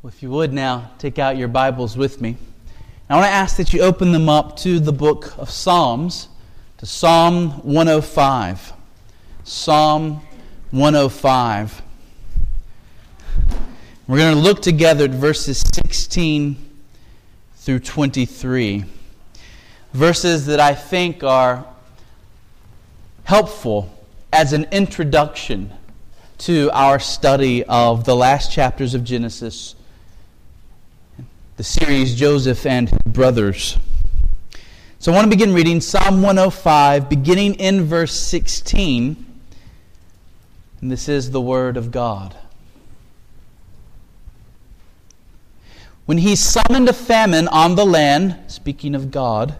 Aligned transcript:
Well, 0.00 0.12
if 0.14 0.22
you 0.22 0.30
would 0.30 0.52
now 0.52 0.92
take 0.98 1.18
out 1.18 1.36
your 1.36 1.48
Bibles 1.48 1.96
with 1.96 2.20
me. 2.20 2.36
I 3.10 3.16
want 3.16 3.26
to 3.26 3.32
ask 3.32 3.56
that 3.56 3.72
you 3.72 3.80
open 3.80 4.12
them 4.12 4.28
up 4.28 4.56
to 4.58 4.78
the 4.78 4.92
book 4.92 5.36
of 5.38 5.50
Psalms, 5.50 6.28
to 6.76 6.86
Psalm 6.86 7.50
105. 7.64 8.74
Psalm 9.42 10.20
105. 10.70 11.82
We're 14.06 14.18
going 14.18 14.36
to 14.36 14.40
look 14.40 14.62
together 14.62 15.06
at 15.06 15.10
verses 15.10 15.64
16 15.74 16.56
through 17.56 17.80
23. 17.80 18.84
Verses 19.94 20.46
that 20.46 20.60
I 20.60 20.74
think 20.74 21.24
are 21.24 21.66
helpful 23.24 23.92
as 24.32 24.52
an 24.52 24.68
introduction 24.70 25.72
to 26.38 26.70
our 26.72 27.00
study 27.00 27.64
of 27.64 28.04
the 28.04 28.14
last 28.14 28.52
chapters 28.52 28.94
of 28.94 29.02
Genesis 29.02 29.74
the 31.58 31.64
series 31.64 32.14
Joseph 32.14 32.64
and 32.66 32.88
Brothers. 33.04 33.78
So 35.00 35.10
I 35.10 35.14
want 35.16 35.24
to 35.24 35.28
begin 35.28 35.52
reading 35.52 35.80
Psalm 35.80 36.22
105, 36.22 37.08
beginning 37.08 37.54
in 37.54 37.82
verse 37.82 38.14
16. 38.14 39.26
And 40.80 40.88
this 40.92 41.08
is 41.08 41.32
the 41.32 41.40
Word 41.40 41.76
of 41.76 41.90
God. 41.90 42.36
When 46.06 46.18
he 46.18 46.36
summoned 46.36 46.88
a 46.88 46.92
famine 46.92 47.48
on 47.48 47.74
the 47.74 47.84
land, 47.84 48.38
speaking 48.46 48.94
of 48.94 49.10
God, 49.10 49.58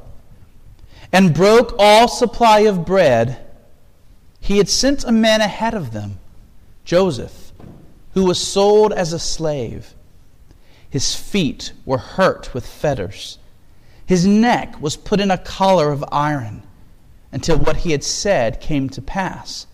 and 1.12 1.34
broke 1.34 1.74
all 1.80 2.06
supply 2.06 2.60
of 2.60 2.86
bread, 2.86 3.44
he 4.38 4.58
had 4.58 4.68
sent 4.68 5.02
a 5.02 5.10
man 5.10 5.40
ahead 5.40 5.74
of 5.74 5.92
them, 5.92 6.20
Joseph, 6.84 7.50
who 8.14 8.24
was 8.24 8.40
sold 8.40 8.92
as 8.92 9.12
a 9.12 9.18
slave 9.18 9.94
his 10.90 11.14
feet 11.14 11.72
were 11.84 11.98
hurt 11.98 12.54
with 12.54 12.66
fetters. 12.66 13.38
His 14.06 14.26
neck 14.26 14.80
was 14.80 14.96
put 14.96 15.20
in 15.20 15.30
a 15.30 15.38
collar 15.38 15.92
of 15.92 16.04
iron 16.10 16.62
until 17.30 17.58
what 17.58 17.78
he 17.78 17.92
had 17.92 18.02
said 18.02 18.60
came 18.60 18.88
to 18.90 19.02
pass. 19.02 19.66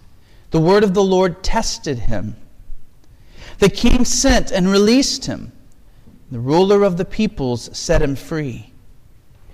The 0.51 0.61
word 0.61 0.83
of 0.83 0.95
the 0.95 1.05
Lord 1.05 1.45
tested 1.45 2.01
him. 2.01 2.37
The 3.59 3.69
king 3.69 4.05
sent 4.05 4.51
and 4.51 4.69
released 4.69 5.27
him. 5.27 5.53
The 6.33 6.41
ruler 6.41 6.83
of 6.83 6.97
the 6.97 7.05
peoples 7.05 7.71
set 7.77 8.03
him 8.03 8.17
free. 8.17 8.73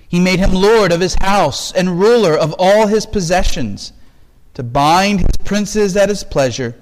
He 0.08 0.18
made 0.18 0.38
him 0.38 0.52
lord 0.52 0.92
of 0.92 1.00
his 1.00 1.14
house 1.16 1.72
and 1.72 2.00
ruler 2.00 2.34
of 2.34 2.54
all 2.58 2.86
his 2.86 3.04
possessions, 3.04 3.92
to 4.54 4.62
bind 4.62 5.20
his 5.20 5.36
princes 5.44 5.96
at 5.96 6.08
his 6.08 6.24
pleasure, 6.24 6.74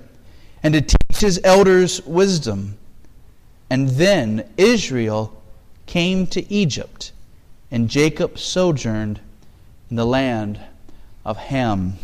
and 0.63 0.73
to 0.73 0.81
teach 0.81 1.21
his 1.21 1.41
elders 1.43 2.01
wisdom 2.07 2.78
and 3.71 3.89
then 3.91 4.49
Israel 4.57 5.41
came 5.87 6.27
to 6.29 6.53
Egypt, 6.53 7.13
and 7.71 7.89
Jacob 7.89 8.39
sojourned 8.39 9.21
in 9.91 9.97
the 9.97 10.07
land 10.07 10.61
of 11.25 11.37
Ham. 11.37 11.95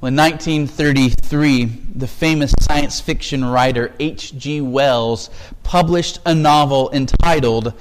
Well, 0.00 0.08
in 0.08 0.16
1933, 0.16 1.64
the 1.94 2.08
famous 2.08 2.52
science 2.60 3.00
fiction 3.00 3.44
writer 3.44 3.92
H.G. 4.00 4.60
Wells 4.60 5.30
published 5.62 6.18
a 6.26 6.34
novel 6.34 6.90
entitled 6.92 7.72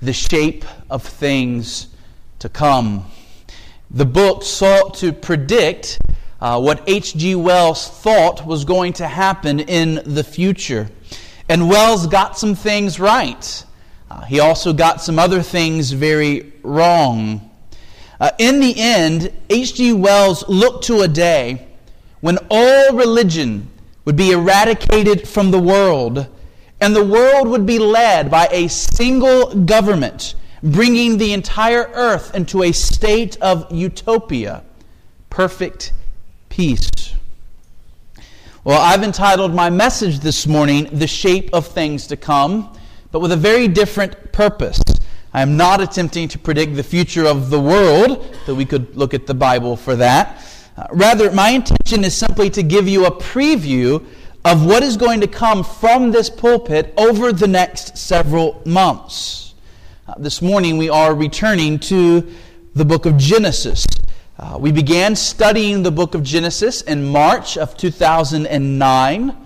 The 0.00 0.12
Shape 0.12 0.64
of 0.88 1.02
Things 1.02 1.88
to 2.38 2.48
Come. 2.48 3.06
The 3.90 4.04
book 4.04 4.44
sought 4.44 4.94
to 4.98 5.12
predict 5.12 5.98
uh, 6.40 6.60
what 6.60 6.82
H.G. 6.86 7.34
Wells 7.34 7.88
thought 7.88 8.46
was 8.46 8.64
going 8.64 8.92
to 8.94 9.08
happen 9.08 9.58
in 9.58 10.00
the 10.04 10.22
future. 10.22 10.88
And 11.48 11.68
Wells 11.68 12.06
got 12.06 12.38
some 12.38 12.54
things 12.54 12.98
right. 12.98 13.64
Uh, 14.10 14.22
he 14.22 14.40
also 14.40 14.72
got 14.72 15.02
some 15.02 15.18
other 15.18 15.42
things 15.42 15.90
very 15.90 16.52
wrong. 16.62 17.50
Uh, 18.20 18.30
in 18.38 18.60
the 18.60 18.74
end, 18.78 19.32
H.G. 19.50 19.92
Wells 19.92 20.48
looked 20.48 20.84
to 20.84 21.00
a 21.00 21.08
day 21.08 21.66
when 22.20 22.38
all 22.50 22.94
religion 22.94 23.68
would 24.04 24.16
be 24.16 24.30
eradicated 24.30 25.28
from 25.28 25.50
the 25.50 25.58
world, 25.58 26.26
and 26.80 26.94
the 26.94 27.04
world 27.04 27.48
would 27.48 27.66
be 27.66 27.78
led 27.78 28.30
by 28.30 28.48
a 28.50 28.68
single 28.68 29.54
government, 29.54 30.34
bringing 30.62 31.18
the 31.18 31.32
entire 31.32 31.90
earth 31.94 32.34
into 32.34 32.62
a 32.62 32.72
state 32.72 33.36
of 33.42 33.70
utopia, 33.70 34.62
perfect 35.28 35.92
peace. 36.48 37.14
Well, 38.64 38.80
I've 38.80 39.02
entitled 39.02 39.54
my 39.54 39.68
message 39.68 40.20
this 40.20 40.46
morning, 40.46 40.88
The 40.90 41.06
Shape 41.06 41.50
of 41.52 41.66
Things 41.66 42.06
to 42.06 42.16
Come, 42.16 42.74
but 43.12 43.20
with 43.20 43.30
a 43.30 43.36
very 43.36 43.68
different 43.68 44.32
purpose. 44.32 44.80
I 45.34 45.42
am 45.42 45.58
not 45.58 45.82
attempting 45.82 46.28
to 46.28 46.38
predict 46.38 46.74
the 46.74 46.82
future 46.82 47.26
of 47.26 47.50
the 47.50 47.60
world, 47.60 48.34
though 48.46 48.54
we 48.54 48.64
could 48.64 48.96
look 48.96 49.12
at 49.12 49.26
the 49.26 49.34
Bible 49.34 49.76
for 49.76 49.96
that. 49.96 50.42
Uh, 50.78 50.86
rather, 50.92 51.30
my 51.30 51.50
intention 51.50 52.04
is 52.04 52.16
simply 52.16 52.48
to 52.48 52.62
give 52.62 52.88
you 52.88 53.04
a 53.04 53.10
preview 53.10 54.02
of 54.46 54.64
what 54.64 54.82
is 54.82 54.96
going 54.96 55.20
to 55.20 55.28
come 55.28 55.62
from 55.62 56.10
this 56.10 56.30
pulpit 56.30 56.94
over 56.96 57.34
the 57.34 57.46
next 57.46 57.98
several 57.98 58.62
months. 58.64 59.52
Uh, 60.08 60.14
this 60.16 60.40
morning, 60.40 60.78
we 60.78 60.88
are 60.88 61.14
returning 61.14 61.78
to 61.80 62.26
the 62.74 62.86
book 62.86 63.04
of 63.04 63.18
Genesis. 63.18 63.84
Uh, 64.36 64.56
we 64.58 64.72
began 64.72 65.14
studying 65.14 65.84
the 65.84 65.92
book 65.92 66.16
of 66.16 66.24
Genesis 66.24 66.82
in 66.82 67.04
March 67.04 67.56
of 67.56 67.76
2009, 67.76 69.36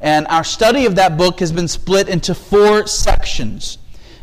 and 0.00 0.26
our 0.28 0.42
study 0.42 0.86
of 0.86 0.94
that 0.94 1.18
book 1.18 1.40
has 1.40 1.52
been 1.52 1.68
split 1.68 2.08
into 2.08 2.34
four 2.34 2.86
sections. 2.86 3.76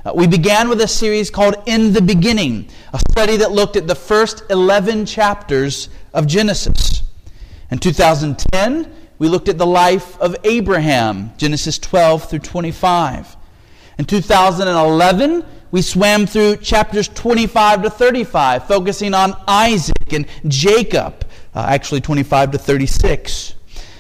Uh, 0.04 0.14
we 0.16 0.26
began 0.26 0.68
with 0.68 0.82
a 0.82 0.88
series 0.88 1.30
called 1.30 1.56
In 1.68 1.94
the 1.94 2.02
Beginning, 2.02 2.68
a 2.92 2.98
study 3.12 3.38
that 3.38 3.52
looked 3.52 3.76
at 3.76 3.86
the 3.86 3.94
first 3.94 4.42
11 4.50 5.06
chapters 5.06 5.90
of 6.12 6.26
Genesis. 6.26 7.04
In 7.70 7.78
2010, 7.78 8.92
we 9.20 9.30
looked 9.30 9.48
at 9.48 9.60
the 9.60 9.68
life 9.68 10.20
of 10.20 10.36
Abraham, 10.44 11.34
Genesis 11.38 11.78
12 11.78 12.32
through 12.32 12.40
25. 12.40 13.38
In 14.00 14.06
2011, 14.06 15.46
we 15.72 15.82
swam 15.82 16.26
through 16.26 16.58
chapters 16.58 17.08
25 17.10 17.84
to 17.84 17.90
35, 17.90 18.68
focusing 18.68 19.14
on 19.14 19.36
Isaac 19.48 20.14
and 20.14 20.26
Jacob, 20.48 21.26
uh, 21.54 21.66
actually 21.68 22.02
25 22.02 22.52
to 22.52 22.58
36. 22.58 23.56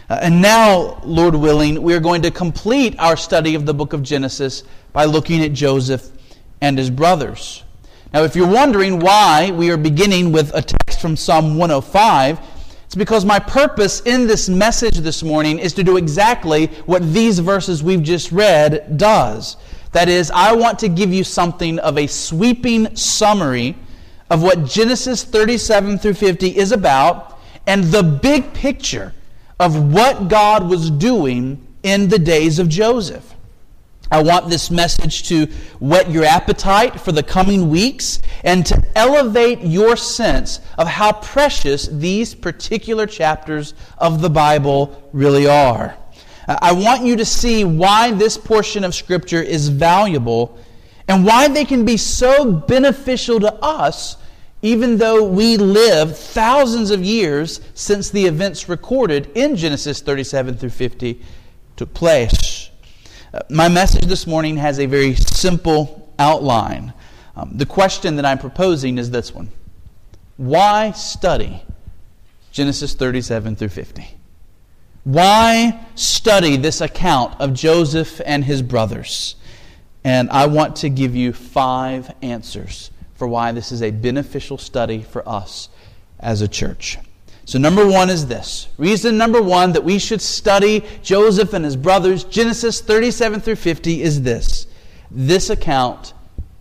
Uh, 0.10 0.20
and 0.22 0.42
now, 0.42 1.02
Lord 1.04 1.36
willing, 1.36 1.82
we 1.82 1.94
are 1.96 2.00
going 2.00 2.22
to 2.22 2.32
complete 2.32 2.96
our 3.00 3.18
study 3.18 3.56
of 3.56 3.66
the 3.66 3.74
book 3.74 3.94
of 3.94 4.04
Genesis 4.04 4.64
by 4.94 5.06
looking 5.06 5.44
at 5.44 5.54
Joseph 5.54 6.12
and 6.62 6.78
his 6.78 6.90
brothers. 6.90 7.64
Now, 8.14 8.24
if 8.24 8.36
you're 8.36 8.48
wondering 8.48 9.00
why 9.00 9.52
we 9.52 9.72
are 9.72 9.78
beginning 9.78 10.32
with 10.32 10.54
a 10.54 10.62
text 10.62 11.02
from 11.02 11.16
Psalm 11.16 11.58
105, 11.58 12.40
it's 12.86 12.96
because 12.96 13.26
my 13.26 13.40
purpose 13.40 14.02
in 14.02 14.28
this 14.28 14.48
message 14.48 15.00
this 15.00 15.24
morning 15.24 15.60
is 15.60 15.74
to 15.74 15.84
do 15.84 15.98
exactly 15.98 16.68
what 16.86 17.02
these 17.14 17.40
verses 17.40 17.84
we've 17.84 18.04
just 18.04 18.32
read 18.32 18.98
does. 18.98 19.58
That 19.96 20.10
is, 20.10 20.30
I 20.30 20.52
want 20.52 20.80
to 20.80 20.90
give 20.90 21.14
you 21.14 21.24
something 21.24 21.80
of 21.80 21.98
a 21.98 22.06
sweeping 22.06 22.98
summary 22.98 23.78
of 24.30 24.44
what 24.44 24.66
Genesis 24.66 25.24
37 25.24 26.00
through 26.00 26.16
50 26.16 26.58
is 26.58 26.74
about 26.74 27.40
and 27.66 27.86
the 27.86 28.04
big 28.04 28.54
picture 28.54 29.14
of 29.58 29.94
what 29.94 30.28
God 30.28 30.68
was 30.68 30.92
doing 30.92 31.66
in 31.84 32.10
the 32.10 32.20
days 32.20 32.60
of 32.60 32.68
Joseph. 32.68 33.36
I 34.12 34.22
want 34.22 34.50
this 34.50 34.70
message 34.70 35.30
to 35.30 35.46
whet 35.80 36.12
your 36.12 36.26
appetite 36.26 37.00
for 37.00 37.14
the 37.14 37.24
coming 37.24 37.70
weeks 37.70 38.20
and 38.44 38.66
to 38.66 38.84
elevate 38.98 39.62
your 39.62 39.96
sense 39.96 40.60
of 40.78 40.90
how 40.90 41.14
precious 41.14 41.88
these 41.88 42.36
particular 42.36 43.06
chapters 43.06 43.74
of 43.98 44.22
the 44.22 44.30
Bible 44.30 45.10
really 45.14 45.48
are. 45.48 45.96
I 46.48 46.74
want 46.74 47.04
you 47.04 47.16
to 47.16 47.26
see 47.26 47.64
why 47.64 48.12
this 48.12 48.38
portion 48.38 48.84
of 48.84 48.94
Scripture 48.94 49.42
is 49.42 49.70
valuable 49.70 50.58
and 51.08 51.26
why 51.26 51.48
they 51.48 51.66
can 51.66 51.86
be 51.86 51.98
so 51.98 52.52
beneficial 52.52 53.40
to 53.40 53.54
us, 53.56 54.18
even 54.62 54.98
though 54.98 55.24
we 55.24 55.58
live 55.58 56.18
thousands 56.18 56.92
of 56.92 57.04
years 57.04 57.62
since 57.74 58.10
the 58.10 58.26
events 58.26 58.70
recorded 58.70 59.32
in 59.36 59.56
Genesis 59.56 60.02
37 60.02 60.58
through 60.58 60.70
50 60.70 61.22
took 61.76 61.94
place. 61.94 62.70
Uh, 63.34 63.40
my 63.50 63.68
message 63.68 64.06
this 64.06 64.26
morning 64.26 64.58
has 64.58 64.80
a 64.80 64.86
very 64.86 65.16
simple 65.16 66.14
outline. 66.20 66.94
Um, 67.36 67.52
the 67.54 67.66
question 67.66 68.16
that 68.16 68.26
I'm 68.26 68.40
proposing 68.40 68.98
is 68.98 69.12
this 69.12 69.34
one 69.34 69.50
Why 70.38 70.92
study 70.92 71.64
Genesis 72.52 72.94
37 72.94 73.56
through 73.56 73.70
50? 73.70 74.16
Why 75.06 75.86
study 75.94 76.58
this 76.58 76.82
account 76.82 77.40
of 77.40 77.54
Joseph 77.54 78.20
and 78.26 78.44
his 78.44 78.64
brothers? 78.64 79.36
And 80.04 80.32
I 80.32 80.48
want 80.48 80.78
to 80.78 80.90
give 80.90 81.16
you 81.16 81.32
five 81.32 82.12
answers 82.24 82.90
for 83.14 83.28
why 83.28 83.52
this 83.52 83.72
is 83.72 83.84
a 83.84 83.92
beneficial 83.92 84.58
study 84.58 85.04
for 85.04 85.28
us 85.30 85.70
as 86.20 86.42
a 86.42 86.48
church. 86.48 86.98
So, 87.46 87.60
number 87.60 87.88
one 87.88 88.10
is 88.10 88.26
this. 88.26 88.68
Reason 88.80 89.16
number 89.16 89.44
one 89.44 89.74
that 89.74 89.84
we 89.84 90.00
should 90.00 90.22
study 90.22 90.84
Joseph 91.04 91.54
and 91.54 91.64
his 91.64 91.76
brothers, 91.76 92.24
Genesis 92.24 92.82
37 92.82 93.42
through 93.42 93.58
50, 93.58 94.02
is 94.02 94.24
this. 94.24 94.66
This 95.12 95.52
account 95.52 96.14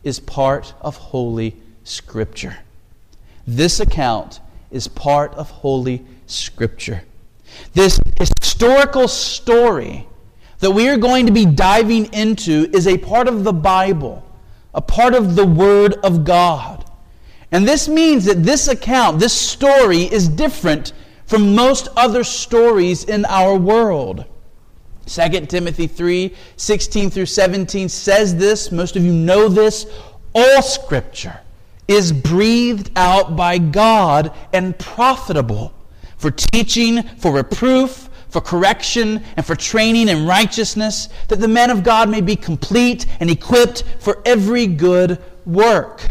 is 0.02 0.20
part 0.20 0.74
of 0.82 0.98
Holy 0.98 1.56
Scripture. 1.84 2.58
This 3.46 3.80
account 3.80 4.40
is 4.70 4.86
part 4.86 5.32
of 5.32 5.50
Holy 5.50 6.04
Scripture. 6.26 7.04
This 7.72 7.98
historical 8.18 9.08
story 9.08 10.06
that 10.60 10.70
we 10.70 10.88
are 10.88 10.96
going 10.96 11.26
to 11.26 11.32
be 11.32 11.44
diving 11.44 12.12
into 12.14 12.70
is 12.72 12.86
a 12.86 12.96
part 12.96 13.28
of 13.28 13.44
the 13.44 13.52
Bible, 13.52 14.24
a 14.72 14.80
part 14.80 15.14
of 15.14 15.36
the 15.36 15.46
Word 15.46 15.94
of 16.04 16.24
God. 16.24 16.84
And 17.52 17.68
this 17.68 17.88
means 17.88 18.24
that 18.24 18.42
this 18.42 18.68
account, 18.68 19.18
this 19.18 19.32
story, 19.32 20.02
is 20.02 20.28
different 20.28 20.92
from 21.26 21.54
most 21.54 21.88
other 21.96 22.24
stories 22.24 23.04
in 23.04 23.24
our 23.26 23.56
world. 23.56 24.24
2 25.06 25.46
Timothy 25.46 25.86
3 25.86 26.34
16 26.56 27.10
through 27.10 27.26
17 27.26 27.88
says 27.88 28.36
this. 28.36 28.72
Most 28.72 28.96
of 28.96 29.04
you 29.04 29.12
know 29.12 29.48
this. 29.48 29.86
All 30.34 30.62
scripture 30.62 31.40
is 31.86 32.12
breathed 32.12 32.90
out 32.96 33.36
by 33.36 33.58
God 33.58 34.32
and 34.52 34.78
profitable 34.78 35.74
for 36.24 36.30
teaching, 36.30 37.02
for 37.18 37.32
reproof, 37.32 38.08
for 38.30 38.40
correction, 38.40 39.22
and 39.36 39.44
for 39.44 39.54
training 39.54 40.08
in 40.08 40.26
righteousness, 40.26 41.10
that 41.28 41.38
the 41.38 41.46
man 41.46 41.68
of 41.68 41.84
God 41.84 42.08
may 42.08 42.22
be 42.22 42.34
complete 42.34 43.04
and 43.20 43.28
equipped 43.28 43.84
for 44.00 44.22
every 44.24 44.66
good 44.66 45.22
work. 45.44 46.08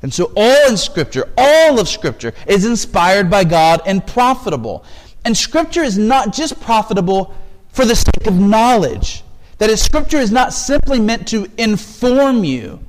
And 0.00 0.10
so, 0.10 0.32
all 0.34 0.70
in 0.70 0.78
Scripture, 0.78 1.28
all 1.36 1.78
of 1.78 1.86
Scripture, 1.86 2.32
is 2.46 2.64
inspired 2.64 3.28
by 3.28 3.44
God 3.44 3.82
and 3.84 4.06
profitable. 4.06 4.86
And 5.26 5.36
Scripture 5.36 5.82
is 5.82 5.98
not 5.98 6.32
just 6.32 6.58
profitable 6.58 7.36
for 7.68 7.84
the 7.84 7.96
sake 7.96 8.26
of 8.26 8.40
knowledge. 8.40 9.22
That 9.58 9.68
is, 9.68 9.82
Scripture 9.82 10.16
is 10.16 10.32
not 10.32 10.54
simply 10.54 10.98
meant 10.98 11.28
to 11.28 11.46
inform 11.58 12.42
you. 12.42 12.80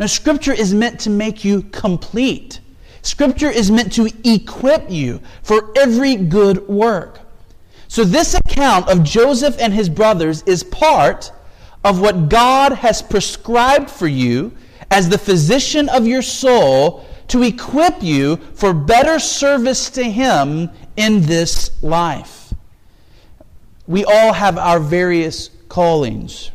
No, 0.00 0.08
Scripture 0.08 0.52
is 0.52 0.74
meant 0.74 0.98
to 1.02 1.10
make 1.10 1.44
you 1.44 1.62
complete. 1.62 2.58
Scripture 3.06 3.50
is 3.50 3.70
meant 3.70 3.92
to 3.92 4.10
equip 4.24 4.90
you 4.90 5.20
for 5.44 5.72
every 5.76 6.16
good 6.16 6.66
work. 6.66 7.20
So, 7.86 8.02
this 8.02 8.34
account 8.34 8.88
of 8.88 9.04
Joseph 9.04 9.56
and 9.60 9.72
his 9.72 9.88
brothers 9.88 10.42
is 10.42 10.64
part 10.64 11.30
of 11.84 12.00
what 12.00 12.28
God 12.28 12.72
has 12.72 13.00
prescribed 13.00 13.88
for 13.88 14.08
you 14.08 14.52
as 14.90 15.08
the 15.08 15.18
physician 15.18 15.88
of 15.88 16.04
your 16.04 16.20
soul 16.20 17.06
to 17.28 17.44
equip 17.44 18.02
you 18.02 18.38
for 18.54 18.74
better 18.74 19.20
service 19.20 19.88
to 19.90 20.02
Him 20.02 20.68
in 20.96 21.22
this 21.22 21.80
life. 21.84 22.52
We 23.86 24.04
all 24.04 24.32
have 24.32 24.58
our 24.58 24.80
various 24.80 25.50
callings. 25.68 26.50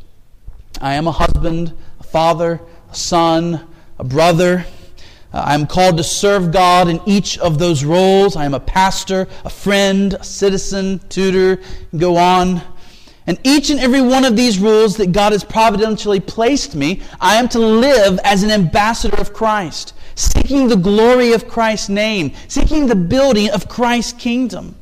I 0.81 0.95
am 0.95 1.07
a 1.07 1.11
husband, 1.13 1.77
a 2.01 2.03
father, 2.03 2.59
a 2.91 2.95
son, 2.95 3.67
a 3.97 4.03
brother. 4.03 4.65
Uh, 5.33 5.43
I 5.45 5.53
am 5.53 5.65
called 5.65 5.97
to 5.97 6.03
serve 6.03 6.51
God 6.51 6.89
in 6.89 6.99
each 7.05 7.37
of 7.37 7.57
those 7.57 7.83
roles. 7.83 8.35
I 8.35 8.45
am 8.45 8.53
a 8.53 8.59
pastor, 8.59 9.27
a 9.45 9.49
friend, 9.49 10.13
a 10.13 10.23
citizen, 10.23 10.99
tutor, 11.09 11.61
go 11.95 12.17
on. 12.17 12.61
And 13.27 13.39
each 13.43 13.69
and 13.69 13.79
every 13.79 14.01
one 14.01 14.25
of 14.25 14.35
these 14.35 14.59
roles 14.59 14.97
that 14.97 15.11
God 15.11 15.31
has 15.31 15.43
providentially 15.43 16.19
placed 16.19 16.75
me, 16.75 17.01
I 17.19 17.35
am 17.35 17.47
to 17.49 17.59
live 17.59 18.19
as 18.23 18.43
an 18.43 18.51
ambassador 18.51 19.17
of 19.17 19.31
Christ, 19.31 19.93
seeking 20.15 20.67
the 20.67 20.75
glory 20.75 21.31
of 21.31 21.47
Christ's 21.47 21.89
name, 21.89 22.33
seeking 22.47 22.87
the 22.87 22.95
building 22.95 23.49
of 23.51 23.69
Christ's 23.69 24.13
kingdom. 24.13 24.75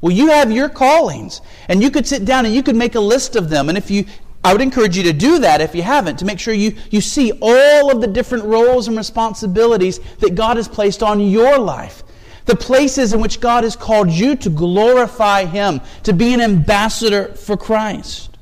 Well, 0.00 0.12
you 0.12 0.28
have 0.28 0.52
your 0.52 0.68
callings, 0.68 1.40
and 1.66 1.82
you 1.82 1.90
could 1.90 2.06
sit 2.06 2.26
down 2.26 2.44
and 2.44 2.54
you 2.54 2.62
could 2.62 2.76
make 2.76 2.94
a 2.94 3.00
list 3.00 3.36
of 3.36 3.48
them. 3.48 3.70
And 3.70 3.78
if 3.78 3.90
you, 3.90 4.04
I 4.44 4.52
would 4.52 4.60
encourage 4.60 4.96
you 4.96 5.02
to 5.04 5.12
do 5.12 5.38
that 5.38 5.60
if 5.62 5.74
you 5.74 5.82
haven't, 5.82 6.18
to 6.18 6.26
make 6.26 6.38
sure 6.38 6.52
you, 6.52 6.76
you 6.90 7.00
see 7.00 7.32
all 7.40 7.90
of 7.90 8.00
the 8.00 8.06
different 8.06 8.44
roles 8.44 8.86
and 8.88 8.96
responsibilities 8.96 9.98
that 10.18 10.34
God 10.34 10.58
has 10.58 10.68
placed 10.68 11.02
on 11.02 11.20
your 11.20 11.58
life 11.58 12.04
the 12.46 12.56
places 12.56 13.12
in 13.12 13.20
which 13.20 13.40
God 13.40 13.64
has 13.64 13.76
called 13.76 14.10
you 14.10 14.36
to 14.36 14.50
glorify 14.50 15.44
Him, 15.44 15.80
to 16.02 16.12
be 16.12 16.34
an 16.34 16.40
ambassador 16.40 17.28
for 17.34 17.56
Christ. 17.56 18.36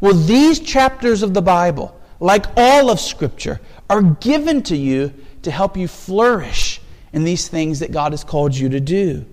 Well, 0.00 0.14
these 0.14 0.60
chapters 0.60 1.22
of 1.22 1.32
the 1.32 1.42
Bible, 1.42 1.98
like 2.20 2.46
all 2.56 2.90
of 2.90 3.00
Scripture, 3.00 3.60
are 3.88 4.02
given 4.02 4.62
to 4.64 4.76
you 4.76 5.12
to 5.42 5.50
help 5.50 5.76
you 5.76 5.88
flourish 5.88 6.80
in 7.12 7.24
these 7.24 7.48
things 7.48 7.78
that 7.78 7.92
God 7.92 8.12
has 8.12 8.24
called 8.24 8.54
you 8.54 8.68
to 8.68 8.80
do. 8.80 9.24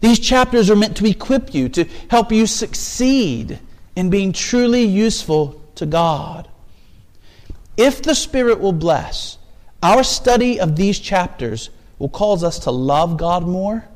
These 0.00 0.20
chapters 0.20 0.70
are 0.70 0.76
meant 0.76 0.96
to 0.98 1.06
equip 1.06 1.54
you, 1.54 1.68
to 1.70 1.84
help 2.08 2.30
you 2.30 2.46
succeed 2.46 3.58
in 3.96 4.10
being 4.10 4.32
truly 4.32 4.84
useful 4.84 5.60
to 5.74 5.86
God. 5.86 6.48
If 7.76 8.02
the 8.02 8.14
Spirit 8.14 8.60
will 8.60 8.72
bless, 8.72 9.38
our 9.82 10.04
study 10.04 10.60
of 10.60 10.76
these 10.76 10.98
chapters 10.98 11.70
will 11.98 12.08
cause 12.08 12.44
us 12.44 12.60
to 12.60 12.70
love 12.70 13.16
God 13.16 13.46
more, 13.46 13.86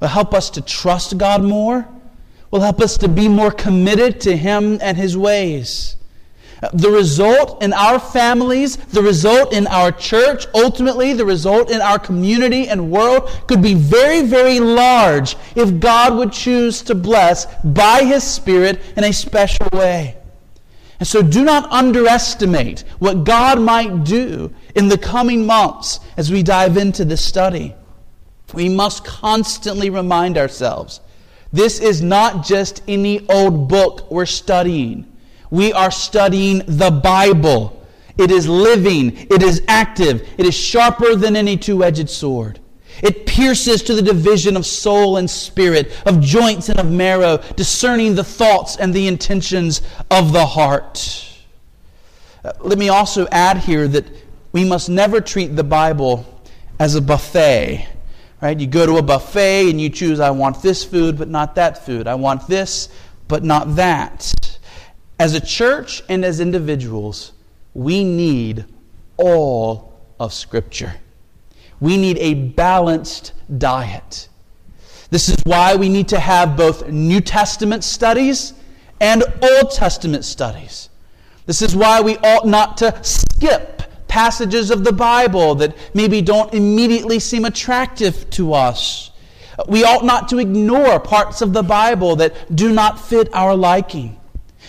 will 0.00 0.08
help 0.08 0.34
us 0.34 0.50
to 0.50 0.60
trust 0.60 1.16
God 1.16 1.42
more, 1.42 1.88
will 2.50 2.60
help 2.60 2.80
us 2.80 2.98
to 2.98 3.08
be 3.08 3.28
more 3.28 3.50
committed 3.50 4.20
to 4.22 4.36
Him 4.36 4.78
and 4.80 4.96
His 4.96 5.16
ways. 5.16 5.96
The 6.72 6.90
result 6.90 7.62
in 7.62 7.72
our 7.72 7.98
families, 7.98 8.76
the 8.76 9.02
result 9.02 9.52
in 9.52 9.66
our 9.66 9.92
church, 9.92 10.46
ultimately 10.54 11.12
the 11.12 11.24
result 11.24 11.70
in 11.70 11.80
our 11.80 11.98
community 11.98 12.68
and 12.68 12.90
world 12.90 13.28
could 13.46 13.62
be 13.62 13.74
very, 13.74 14.22
very 14.22 14.60
large 14.60 15.36
if 15.54 15.80
God 15.80 16.16
would 16.16 16.32
choose 16.32 16.82
to 16.82 16.94
bless 16.94 17.46
by 17.62 18.04
His 18.04 18.24
Spirit 18.24 18.80
in 18.96 19.04
a 19.04 19.12
special 19.12 19.68
way. 19.72 20.16
And 20.98 21.06
so 21.06 21.22
do 21.22 21.44
not 21.44 21.70
underestimate 21.70 22.84
what 22.98 23.24
God 23.24 23.60
might 23.60 24.04
do 24.04 24.54
in 24.74 24.88
the 24.88 24.98
coming 24.98 25.44
months 25.44 26.00
as 26.16 26.30
we 26.30 26.42
dive 26.42 26.76
into 26.76 27.04
this 27.04 27.22
study. 27.22 27.74
We 28.54 28.68
must 28.68 29.04
constantly 29.04 29.90
remind 29.90 30.38
ourselves 30.38 31.00
this 31.52 31.80
is 31.80 32.02
not 32.02 32.44
just 32.44 32.82
any 32.88 33.28
old 33.28 33.68
book 33.68 34.10
we're 34.10 34.26
studying. 34.26 35.06
We 35.50 35.72
are 35.72 35.90
studying 35.90 36.62
the 36.66 36.90
Bible. 36.90 37.72
It 38.18 38.30
is 38.30 38.48
living, 38.48 39.16
it 39.30 39.42
is 39.42 39.62
active, 39.68 40.26
it 40.38 40.46
is 40.46 40.54
sharper 40.54 41.14
than 41.16 41.36
any 41.36 41.56
two 41.56 41.84
edged 41.84 42.08
sword. 42.08 42.60
It 43.02 43.26
pierces 43.26 43.82
to 43.82 43.94
the 43.94 44.00
division 44.00 44.56
of 44.56 44.64
soul 44.64 45.18
and 45.18 45.28
spirit, 45.28 45.92
of 46.06 46.20
joints 46.20 46.70
and 46.70 46.78
of 46.80 46.90
marrow, 46.90 47.38
discerning 47.56 48.14
the 48.14 48.24
thoughts 48.24 48.76
and 48.76 48.94
the 48.94 49.06
intentions 49.06 49.82
of 50.10 50.32
the 50.32 50.46
heart. 50.46 51.26
Uh, 52.42 52.52
let 52.60 52.78
me 52.78 52.88
also 52.88 53.26
add 53.28 53.58
here 53.58 53.86
that 53.88 54.06
we 54.52 54.64
must 54.64 54.88
never 54.88 55.20
treat 55.20 55.56
the 55.56 55.64
Bible 55.64 56.24
as 56.78 56.94
a 56.94 57.02
buffet. 57.02 57.86
Right? 58.40 58.58
You 58.58 58.66
go 58.66 58.86
to 58.86 58.96
a 58.96 59.02
buffet 59.02 59.70
and 59.70 59.80
you 59.80 59.90
choose, 59.90 60.20
I 60.20 60.30
want 60.30 60.62
this 60.62 60.84
food, 60.84 61.18
but 61.18 61.28
not 61.28 61.54
that 61.56 61.84
food. 61.84 62.06
I 62.06 62.14
want 62.14 62.46
this, 62.46 62.88
but 63.28 63.44
not 63.44 63.76
that. 63.76 64.32
As 65.18 65.34
a 65.34 65.40
church 65.40 66.02
and 66.08 66.24
as 66.24 66.40
individuals, 66.40 67.32
we 67.74 68.04
need 68.04 68.66
all 69.16 69.98
of 70.20 70.32
Scripture. 70.32 70.94
We 71.80 71.96
need 71.96 72.18
a 72.18 72.34
balanced 72.34 73.32
diet. 73.58 74.28
This 75.10 75.28
is 75.28 75.36
why 75.44 75.76
we 75.76 75.88
need 75.88 76.08
to 76.08 76.18
have 76.18 76.56
both 76.56 76.88
New 76.88 77.20
Testament 77.20 77.84
studies 77.84 78.54
and 79.00 79.22
Old 79.42 79.70
Testament 79.70 80.24
studies. 80.24 80.90
This 81.46 81.62
is 81.62 81.76
why 81.76 82.00
we 82.00 82.16
ought 82.18 82.46
not 82.46 82.76
to 82.78 82.98
skip 83.02 83.82
passages 84.08 84.70
of 84.70 84.84
the 84.84 84.92
Bible 84.92 85.54
that 85.56 85.76
maybe 85.94 86.20
don't 86.20 86.52
immediately 86.52 87.20
seem 87.20 87.44
attractive 87.44 88.28
to 88.30 88.52
us. 88.52 89.10
We 89.68 89.84
ought 89.84 90.04
not 90.04 90.28
to 90.30 90.38
ignore 90.38 90.98
parts 91.00 91.40
of 91.40 91.52
the 91.52 91.62
Bible 91.62 92.16
that 92.16 92.54
do 92.54 92.72
not 92.72 93.00
fit 93.00 93.28
our 93.32 93.54
liking. 93.54 94.18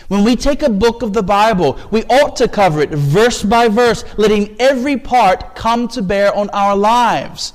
When 0.07 0.23
we 0.23 0.35
take 0.35 0.61
a 0.61 0.69
book 0.69 1.01
of 1.01 1.13
the 1.13 1.23
Bible, 1.23 1.79
we 1.91 2.03
ought 2.05 2.35
to 2.37 2.47
cover 2.47 2.81
it 2.81 2.89
verse 2.91 3.43
by 3.43 3.67
verse, 3.67 4.05
letting 4.17 4.55
every 4.59 4.97
part 4.97 5.55
come 5.55 5.87
to 5.89 6.01
bear 6.01 6.33
on 6.33 6.49
our 6.51 6.77
lives, 6.77 7.53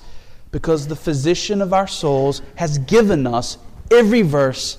because 0.51 0.87
the 0.87 0.97
physician 0.97 1.63
of 1.63 1.73
our 1.73 1.87
souls 1.87 2.43
has 2.57 2.79
given 2.79 3.27
us 3.27 3.57
every 3.91 4.23
verse 4.23 4.79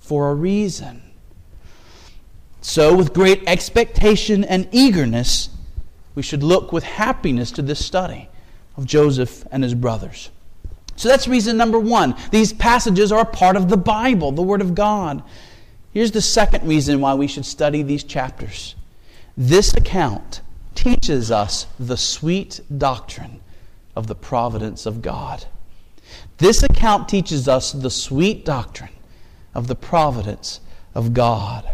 for 0.00 0.30
a 0.30 0.34
reason. 0.34 1.02
So, 2.60 2.94
with 2.94 3.14
great 3.14 3.42
expectation 3.46 4.44
and 4.44 4.68
eagerness, 4.72 5.48
we 6.14 6.22
should 6.22 6.42
look 6.42 6.72
with 6.72 6.84
happiness 6.84 7.50
to 7.52 7.62
this 7.62 7.84
study 7.84 8.28
of 8.76 8.86
Joseph 8.86 9.46
and 9.50 9.62
his 9.62 9.74
brothers. 9.74 10.30
So 10.96 11.08
that's 11.08 11.26
reason 11.26 11.56
number 11.56 11.78
one. 11.78 12.14
These 12.30 12.52
passages 12.52 13.10
are 13.10 13.20
a 13.20 13.26
part 13.26 13.56
of 13.56 13.68
the 13.68 13.76
Bible, 13.76 14.32
the 14.32 14.42
Word 14.42 14.60
of 14.60 14.74
God. 14.74 15.22
Here's 15.94 16.10
the 16.10 16.20
second 16.20 16.66
reason 16.66 17.00
why 17.00 17.14
we 17.14 17.28
should 17.28 17.46
study 17.46 17.84
these 17.84 18.02
chapters. 18.02 18.74
This 19.36 19.72
account 19.74 20.40
teaches 20.74 21.30
us 21.30 21.68
the 21.78 21.96
sweet 21.96 22.60
doctrine 22.76 23.40
of 23.94 24.08
the 24.08 24.16
providence 24.16 24.86
of 24.86 25.02
God. 25.02 25.46
This 26.38 26.64
account 26.64 27.08
teaches 27.08 27.46
us 27.46 27.70
the 27.70 27.90
sweet 27.90 28.44
doctrine 28.44 28.90
of 29.54 29.68
the 29.68 29.76
providence 29.76 30.58
of 30.96 31.14
God. 31.14 31.64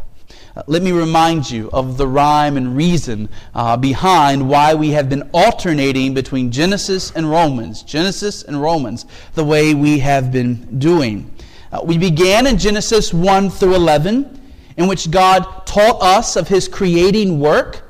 Uh, 0.54 0.64
let 0.66 0.82
me 0.82 0.92
remind 0.92 1.50
you 1.50 1.70
of 1.72 1.96
the 1.96 2.06
rhyme 2.06 2.58
and 2.58 2.76
reason 2.76 3.26
uh, 3.54 3.78
behind 3.78 4.46
why 4.46 4.74
we 4.74 4.90
have 4.90 5.08
been 5.08 5.30
alternating 5.32 6.12
between 6.12 6.50
Genesis 6.50 7.10
and 7.12 7.30
Romans, 7.30 7.82
Genesis 7.84 8.42
and 8.42 8.60
Romans, 8.60 9.06
the 9.32 9.44
way 9.44 9.72
we 9.72 10.00
have 10.00 10.30
been 10.30 10.78
doing. 10.78 11.32
Uh, 11.72 11.80
we 11.84 11.98
began 11.98 12.46
in 12.46 12.58
Genesis 12.58 13.14
1 13.14 13.50
through 13.50 13.74
11, 13.74 14.40
in 14.76 14.88
which 14.88 15.10
God 15.10 15.66
taught 15.66 16.02
us 16.02 16.36
of 16.36 16.48
his 16.48 16.68
creating 16.68 17.38
work, 17.38 17.82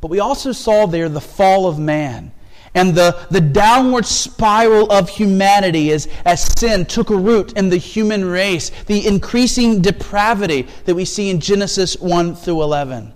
but 0.00 0.10
we 0.10 0.20
also 0.20 0.52
saw 0.52 0.86
there 0.86 1.08
the 1.08 1.20
fall 1.20 1.66
of 1.66 1.78
man 1.78 2.32
and 2.76 2.94
the, 2.94 3.26
the 3.30 3.40
downward 3.40 4.04
spiral 4.04 4.92
of 4.92 5.08
humanity 5.08 5.90
as, 5.92 6.08
as 6.26 6.42
sin 6.60 6.84
took 6.84 7.08
root 7.08 7.54
in 7.54 7.70
the 7.70 7.78
human 7.78 8.22
race, 8.22 8.70
the 8.84 9.06
increasing 9.06 9.80
depravity 9.80 10.68
that 10.84 10.94
we 10.94 11.06
see 11.06 11.30
in 11.30 11.40
Genesis 11.40 11.98
1 11.98 12.34
through 12.34 12.62
11. 12.62 13.14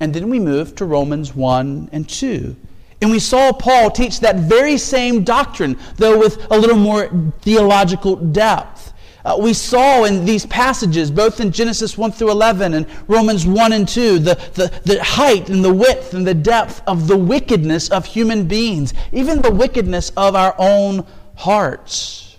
And 0.00 0.12
then 0.12 0.28
we 0.28 0.40
move 0.40 0.74
to 0.74 0.86
Romans 0.86 1.36
1 1.36 1.90
and 1.92 2.08
2. 2.08 2.56
And 3.00 3.12
we 3.12 3.20
saw 3.20 3.52
Paul 3.52 3.92
teach 3.92 4.18
that 4.20 4.36
very 4.36 4.76
same 4.76 5.22
doctrine, 5.22 5.78
though 5.96 6.18
with 6.18 6.50
a 6.50 6.58
little 6.58 6.76
more 6.76 7.32
theological 7.42 8.16
depth. 8.16 8.92
Uh, 9.24 9.38
we 9.40 9.54
saw 9.54 10.04
in 10.04 10.24
these 10.26 10.44
passages, 10.44 11.10
both 11.10 11.40
in 11.40 11.50
Genesis 11.50 11.96
1 11.96 12.12
through 12.12 12.30
11 12.30 12.74
and 12.74 12.86
Romans 13.08 13.46
1 13.46 13.72
and 13.72 13.88
2, 13.88 14.18
the, 14.18 14.34
the, 14.52 14.80
the 14.84 15.02
height 15.02 15.48
and 15.48 15.64
the 15.64 15.72
width 15.72 16.12
and 16.12 16.26
the 16.26 16.34
depth 16.34 16.82
of 16.86 17.08
the 17.08 17.16
wickedness 17.16 17.88
of 17.88 18.04
human 18.04 18.46
beings, 18.46 18.92
even 19.12 19.40
the 19.40 19.50
wickedness 19.50 20.10
of 20.16 20.36
our 20.36 20.54
own 20.58 21.06
hearts. 21.36 22.36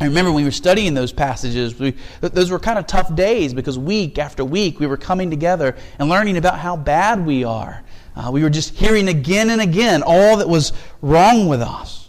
I 0.00 0.04
remember 0.06 0.30
when 0.30 0.42
we 0.42 0.44
were 0.44 0.52
studying 0.52 0.94
those 0.94 1.12
passages, 1.12 1.78
we, 1.78 1.94
those 2.20 2.50
were 2.50 2.60
kind 2.60 2.78
of 2.78 2.86
tough 2.86 3.14
days 3.14 3.52
because 3.52 3.76
week 3.76 4.18
after 4.18 4.44
week 4.44 4.78
we 4.78 4.86
were 4.86 4.96
coming 4.96 5.30
together 5.30 5.76
and 5.98 6.08
learning 6.08 6.36
about 6.36 6.58
how 6.58 6.76
bad 6.76 7.24
we 7.24 7.42
are. 7.44 7.82
Uh, 8.14 8.30
we 8.32 8.42
were 8.44 8.50
just 8.50 8.74
hearing 8.74 9.08
again 9.08 9.50
and 9.50 9.60
again 9.60 10.02
all 10.04 10.36
that 10.36 10.48
was 10.48 10.72
wrong 11.02 11.48
with 11.48 11.60
us. 11.60 12.08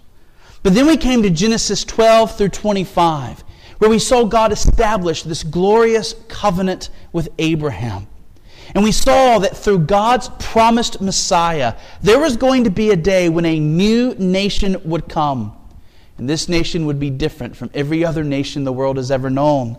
But 0.62 0.76
then 0.76 0.86
we 0.86 0.98
came 0.98 1.24
to 1.24 1.30
Genesis 1.32 1.84
12 1.84 2.38
through 2.38 2.50
25 2.50 3.44
where 3.78 3.90
we 3.90 4.00
saw 4.00 4.24
God 4.24 4.52
establish 4.52 5.24
this 5.24 5.44
glorious 5.44 6.16
covenant 6.28 6.90
with 7.12 7.30
Abraham. 7.38 8.08
And 8.74 8.84
we 8.84 8.92
saw 8.92 9.40
that 9.40 9.56
through 9.56 9.80
God's 9.80 10.30
promised 10.40 11.00
Messiah, 11.00 11.76
there 12.02 12.20
was 12.20 12.36
going 12.36 12.64
to 12.64 12.70
be 12.70 12.92
a 12.92 12.96
day 12.96 13.30
when 13.30 13.46
a 13.46 13.60
new 13.60 14.16
nation 14.16 14.78
would 14.84 15.08
come. 15.08 15.56
And 16.18 16.30
this 16.30 16.50
nation 16.50 16.86
would 16.86 17.00
be 17.00 17.10
different 17.10 17.56
from 17.56 17.70
every 17.74 18.04
other 18.04 18.24
nation 18.24 18.64
the 18.64 18.74
world 18.74 18.98
has 18.98 19.12
ever 19.12 19.30
known. 19.30 19.78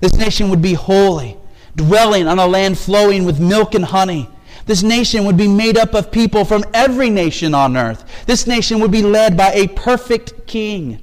This 0.00 0.14
nation 0.14 0.50
would 0.50 0.62
be 0.62 0.74
holy, 0.74 1.36
dwelling 1.74 2.26
on 2.26 2.38
a 2.38 2.46
land 2.46 2.78
flowing 2.78 3.24
with 3.24 3.40
milk 3.40 3.74
and 3.74 3.84
honey. 3.84 4.28
This 4.66 4.82
nation 4.82 5.24
would 5.24 5.36
be 5.36 5.48
made 5.48 5.78
up 5.78 5.94
of 5.94 6.10
people 6.10 6.44
from 6.44 6.64
every 6.74 7.08
nation 7.08 7.54
on 7.54 7.76
earth. 7.76 8.04
This 8.26 8.46
nation 8.46 8.80
would 8.80 8.90
be 8.90 9.02
led 9.02 9.36
by 9.36 9.52
a 9.52 9.68
perfect 9.68 10.46
king. 10.46 11.00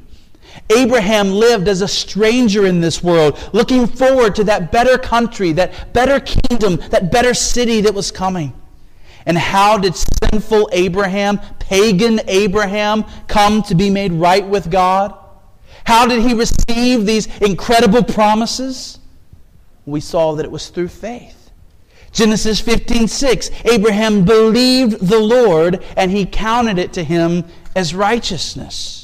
Abraham 0.69 1.31
lived 1.31 1.67
as 1.67 1.81
a 1.81 1.87
stranger 1.87 2.65
in 2.65 2.79
this 2.79 3.03
world, 3.03 3.37
looking 3.53 3.85
forward 3.85 4.35
to 4.35 4.43
that 4.45 4.71
better 4.71 4.97
country, 4.97 5.51
that 5.53 5.93
better 5.93 6.19
kingdom, 6.19 6.77
that 6.89 7.11
better 7.11 7.33
city 7.33 7.81
that 7.81 7.93
was 7.93 8.11
coming. 8.11 8.53
And 9.25 9.37
how 9.37 9.77
did 9.77 9.95
sinful 9.95 10.69
Abraham, 10.73 11.39
pagan 11.59 12.21
Abraham, 12.27 13.05
come 13.27 13.63
to 13.63 13.75
be 13.75 13.89
made 13.89 14.11
right 14.13 14.45
with 14.45 14.69
God? 14.69 15.17
How 15.85 16.07
did 16.07 16.21
he 16.21 16.33
receive 16.33 17.05
these 17.05 17.27
incredible 17.37 18.03
promises? 18.03 18.99
We 19.85 19.99
saw 19.99 20.33
that 20.35 20.45
it 20.45 20.51
was 20.51 20.69
through 20.69 20.87
faith. 20.89 21.51
Genesis 22.11 22.59
15 22.59 23.07
6, 23.07 23.49
Abraham 23.65 24.23
believed 24.23 25.07
the 25.07 25.19
Lord, 25.19 25.83
and 25.97 26.11
he 26.11 26.25
counted 26.25 26.77
it 26.77 26.93
to 26.93 27.03
him 27.03 27.43
as 27.75 27.95
righteousness. 27.95 29.02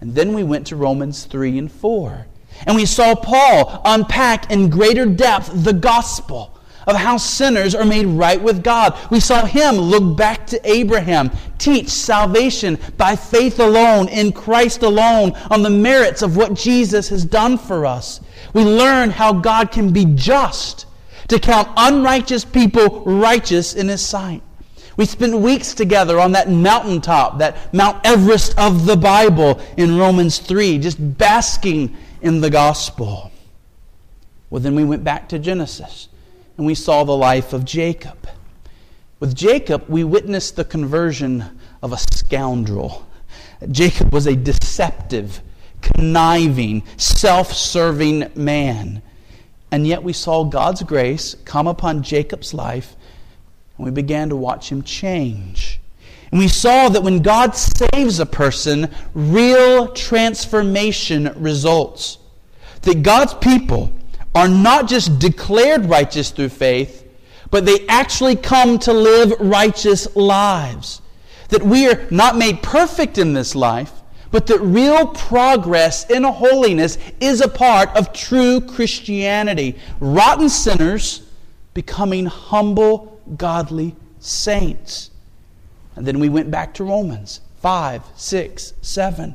And 0.00 0.14
then 0.14 0.32
we 0.34 0.42
went 0.42 0.66
to 0.68 0.76
Romans 0.76 1.24
3 1.24 1.58
and 1.58 1.72
4. 1.72 2.26
And 2.66 2.76
we 2.76 2.86
saw 2.86 3.14
Paul 3.14 3.82
unpack 3.84 4.50
in 4.50 4.70
greater 4.70 5.06
depth 5.06 5.50
the 5.52 5.72
gospel 5.72 6.58
of 6.86 6.96
how 6.96 7.16
sinners 7.16 7.74
are 7.74 7.84
made 7.84 8.06
right 8.06 8.40
with 8.40 8.62
God. 8.62 8.96
We 9.10 9.20
saw 9.20 9.44
him 9.44 9.76
look 9.76 10.16
back 10.16 10.46
to 10.48 10.70
Abraham, 10.70 11.30
teach 11.58 11.88
salvation 11.88 12.78
by 12.96 13.16
faith 13.16 13.58
alone, 13.58 14.08
in 14.08 14.32
Christ 14.32 14.82
alone, 14.82 15.32
on 15.50 15.62
the 15.62 15.70
merits 15.70 16.22
of 16.22 16.36
what 16.36 16.54
Jesus 16.54 17.08
has 17.08 17.24
done 17.24 17.58
for 17.58 17.84
us. 17.84 18.20
We 18.54 18.62
learn 18.64 19.10
how 19.10 19.32
God 19.32 19.72
can 19.72 19.92
be 19.92 20.04
just 20.04 20.86
to 21.28 21.40
count 21.40 21.68
unrighteous 21.76 22.44
people 22.44 23.02
righteous 23.04 23.74
in 23.74 23.88
his 23.88 24.04
sight. 24.04 24.42
We 24.96 25.04
spent 25.04 25.36
weeks 25.36 25.74
together 25.74 26.18
on 26.18 26.32
that 26.32 26.50
mountaintop, 26.50 27.38
that 27.38 27.72
Mount 27.74 28.04
Everest 28.04 28.58
of 28.58 28.86
the 28.86 28.96
Bible 28.96 29.60
in 29.76 29.98
Romans 29.98 30.38
3, 30.38 30.78
just 30.78 31.18
basking 31.18 31.94
in 32.22 32.40
the 32.40 32.50
gospel. 32.50 33.30
Well, 34.48 34.62
then 34.62 34.74
we 34.74 34.84
went 34.84 35.04
back 35.04 35.28
to 35.30 35.38
Genesis 35.38 36.08
and 36.56 36.66
we 36.66 36.74
saw 36.74 37.04
the 37.04 37.16
life 37.16 37.52
of 37.52 37.64
Jacob. 37.64 38.28
With 39.20 39.34
Jacob, 39.34 39.84
we 39.88 40.04
witnessed 40.04 40.56
the 40.56 40.64
conversion 40.64 41.58
of 41.82 41.92
a 41.92 41.98
scoundrel. 41.98 43.06
Jacob 43.70 44.12
was 44.12 44.26
a 44.26 44.36
deceptive, 44.36 45.40
conniving, 45.82 46.82
self 46.96 47.52
serving 47.52 48.30
man. 48.34 49.02
And 49.70 49.86
yet 49.86 50.02
we 50.02 50.12
saw 50.12 50.44
God's 50.44 50.82
grace 50.82 51.34
come 51.44 51.66
upon 51.66 52.02
Jacob's 52.02 52.54
life 52.54 52.96
and 53.76 53.84
we 53.84 53.90
began 53.90 54.28
to 54.30 54.36
watch 54.36 54.70
him 54.70 54.82
change. 54.82 55.80
And 56.30 56.40
we 56.40 56.48
saw 56.48 56.88
that 56.88 57.02
when 57.02 57.22
God 57.22 57.54
saves 57.54 58.18
a 58.18 58.26
person, 58.26 58.90
real 59.14 59.88
transformation 59.88 61.32
results. 61.36 62.18
That 62.82 63.02
God's 63.02 63.34
people 63.34 63.92
are 64.34 64.48
not 64.48 64.88
just 64.88 65.18
declared 65.18 65.86
righteous 65.86 66.30
through 66.30 66.50
faith, 66.50 67.04
but 67.50 67.64
they 67.64 67.86
actually 67.88 68.36
come 68.36 68.78
to 68.80 68.92
live 68.92 69.32
righteous 69.40 70.14
lives. 70.16 71.00
That 71.48 71.62
we 71.62 71.88
are 71.88 72.06
not 72.10 72.36
made 72.36 72.62
perfect 72.62 73.18
in 73.18 73.32
this 73.32 73.54
life, 73.54 73.92
but 74.30 74.46
that 74.48 74.60
real 74.60 75.06
progress 75.06 76.10
in 76.10 76.24
holiness 76.24 76.98
is 77.20 77.40
a 77.40 77.48
part 77.48 77.88
of 77.96 78.12
true 78.12 78.60
Christianity. 78.60 79.78
Rotten 80.00 80.48
sinners 80.48 81.22
becoming 81.72 82.26
humble 82.26 83.15
godly 83.36 83.96
saints. 84.18 85.10
And 85.96 86.06
then 86.06 86.18
we 86.18 86.28
went 86.28 86.50
back 86.50 86.74
to 86.74 86.84
Romans 86.84 87.40
5, 87.62 88.02
6, 88.16 88.72
7. 88.82 89.34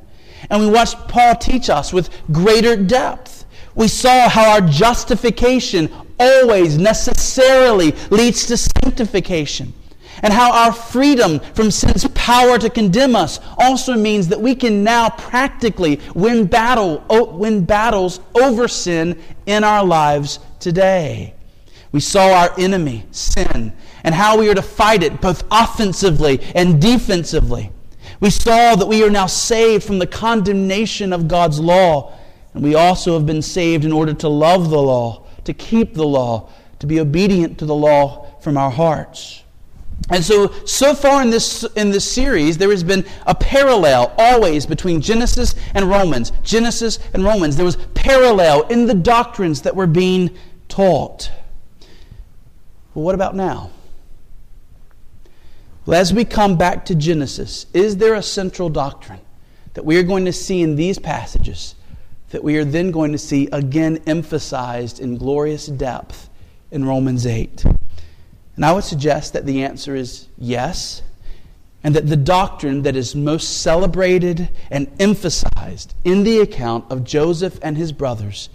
And 0.49 0.61
we 0.61 0.69
watched 0.69 1.07
Paul 1.07 1.35
teach 1.35 1.69
us 1.69 1.91
with 1.91 2.09
greater 2.31 2.75
depth. 2.75 3.45
We 3.75 3.87
saw 3.87 4.29
how 4.29 4.51
our 4.51 4.61
justification 4.61 5.89
always 6.19 6.77
necessarily 6.77 7.93
leads 8.09 8.45
to 8.47 8.57
sanctification. 8.57 9.73
And 10.23 10.31
how 10.31 10.51
our 10.51 10.73
freedom 10.73 11.39
from 11.39 11.71
sin's 11.71 12.07
power 12.09 12.59
to 12.59 12.69
condemn 12.69 13.15
us 13.15 13.39
also 13.57 13.95
means 13.95 14.27
that 14.27 14.39
we 14.39 14.53
can 14.53 14.83
now 14.83 15.09
practically 15.09 15.99
win, 16.13 16.45
battle, 16.45 17.03
win 17.09 17.65
battles 17.65 18.19
over 18.35 18.67
sin 18.67 19.19
in 19.45 19.63
our 19.63 19.83
lives 19.83 20.39
today. 20.59 21.33
We 21.91 21.99
saw 21.99 22.33
our 22.33 22.53
enemy, 22.57 23.05
sin, 23.11 23.73
and 24.03 24.15
how 24.15 24.37
we 24.37 24.49
are 24.49 24.55
to 24.55 24.61
fight 24.61 25.03
it 25.03 25.21
both 25.21 25.43
offensively 25.51 26.39
and 26.55 26.81
defensively. 26.81 27.71
We 28.19 28.29
saw 28.29 28.75
that 28.75 28.87
we 28.87 29.03
are 29.03 29.09
now 29.09 29.25
saved 29.25 29.83
from 29.83 29.99
the 29.99 30.07
condemnation 30.07 31.11
of 31.11 31.27
God's 31.27 31.59
law, 31.59 32.13
and 32.53 32.63
we 32.63 32.75
also 32.75 33.13
have 33.13 33.25
been 33.25 33.41
saved 33.41 33.83
in 33.83 33.91
order 33.91 34.13
to 34.13 34.29
love 34.29 34.69
the 34.69 34.81
law, 34.81 35.25
to 35.43 35.53
keep 35.53 35.93
the 35.93 36.05
law, 36.05 36.49
to 36.79 36.87
be 36.87 36.99
obedient 36.99 37.57
to 37.59 37.65
the 37.65 37.75
law 37.75 38.27
from 38.39 38.57
our 38.57 38.71
hearts. 38.71 39.43
And 40.09 40.23
so, 40.23 40.51
so 40.65 40.95
far 40.95 41.21
in 41.21 41.29
this, 41.29 41.63
in 41.75 41.91
this 41.91 42.09
series, 42.09 42.57
there 42.57 42.71
has 42.71 42.83
been 42.83 43.05
a 43.27 43.35
parallel 43.35 44.13
always 44.17 44.65
between 44.65 44.99
Genesis 44.99 45.55
and 45.73 45.89
Romans. 45.89 46.31
Genesis 46.43 46.99
and 47.13 47.23
Romans. 47.23 47.55
There 47.55 47.65
was 47.65 47.77
parallel 47.93 48.63
in 48.67 48.87
the 48.87 48.93
doctrines 48.93 49.61
that 49.61 49.75
were 49.75 49.87
being 49.87 50.31
taught. 50.67 51.31
Well, 52.93 53.05
what 53.05 53.15
about 53.15 53.35
now? 53.35 53.71
Well, 55.85 55.99
as 55.99 56.13
we 56.13 56.25
come 56.25 56.57
back 56.57 56.85
to 56.85 56.95
Genesis, 56.95 57.65
is 57.73 57.97
there 57.97 58.15
a 58.15 58.21
central 58.21 58.69
doctrine 58.69 59.21
that 59.73 59.85
we 59.85 59.97
are 59.97 60.03
going 60.03 60.25
to 60.25 60.33
see 60.33 60.61
in 60.61 60.75
these 60.75 60.99
passages 60.99 61.75
that 62.29 62.43
we 62.43 62.57
are 62.57 62.65
then 62.65 62.91
going 62.91 63.13
to 63.13 63.17
see 63.17 63.47
again 63.51 63.99
emphasized 64.05 64.99
in 64.99 65.17
glorious 65.17 65.67
depth 65.67 66.29
in 66.69 66.85
Romans 66.85 67.25
8? 67.25 67.65
And 68.55 68.65
I 68.65 68.73
would 68.73 68.83
suggest 68.83 69.33
that 69.33 69.45
the 69.45 69.63
answer 69.63 69.95
is 69.95 70.27
yes 70.37 71.01
and 71.83 71.95
that 71.95 72.07
the 72.07 72.17
doctrine 72.17 72.83
that 72.83 72.95
is 72.95 73.15
most 73.15 73.61
celebrated 73.61 74.49
and 74.69 74.91
emphasized 74.99 75.95
in 76.03 76.23
the 76.23 76.39
account 76.39 76.91
of 76.91 77.03
Joseph 77.03 77.57
and 77.63 77.75
his 77.75 77.91
brothers 77.91 78.49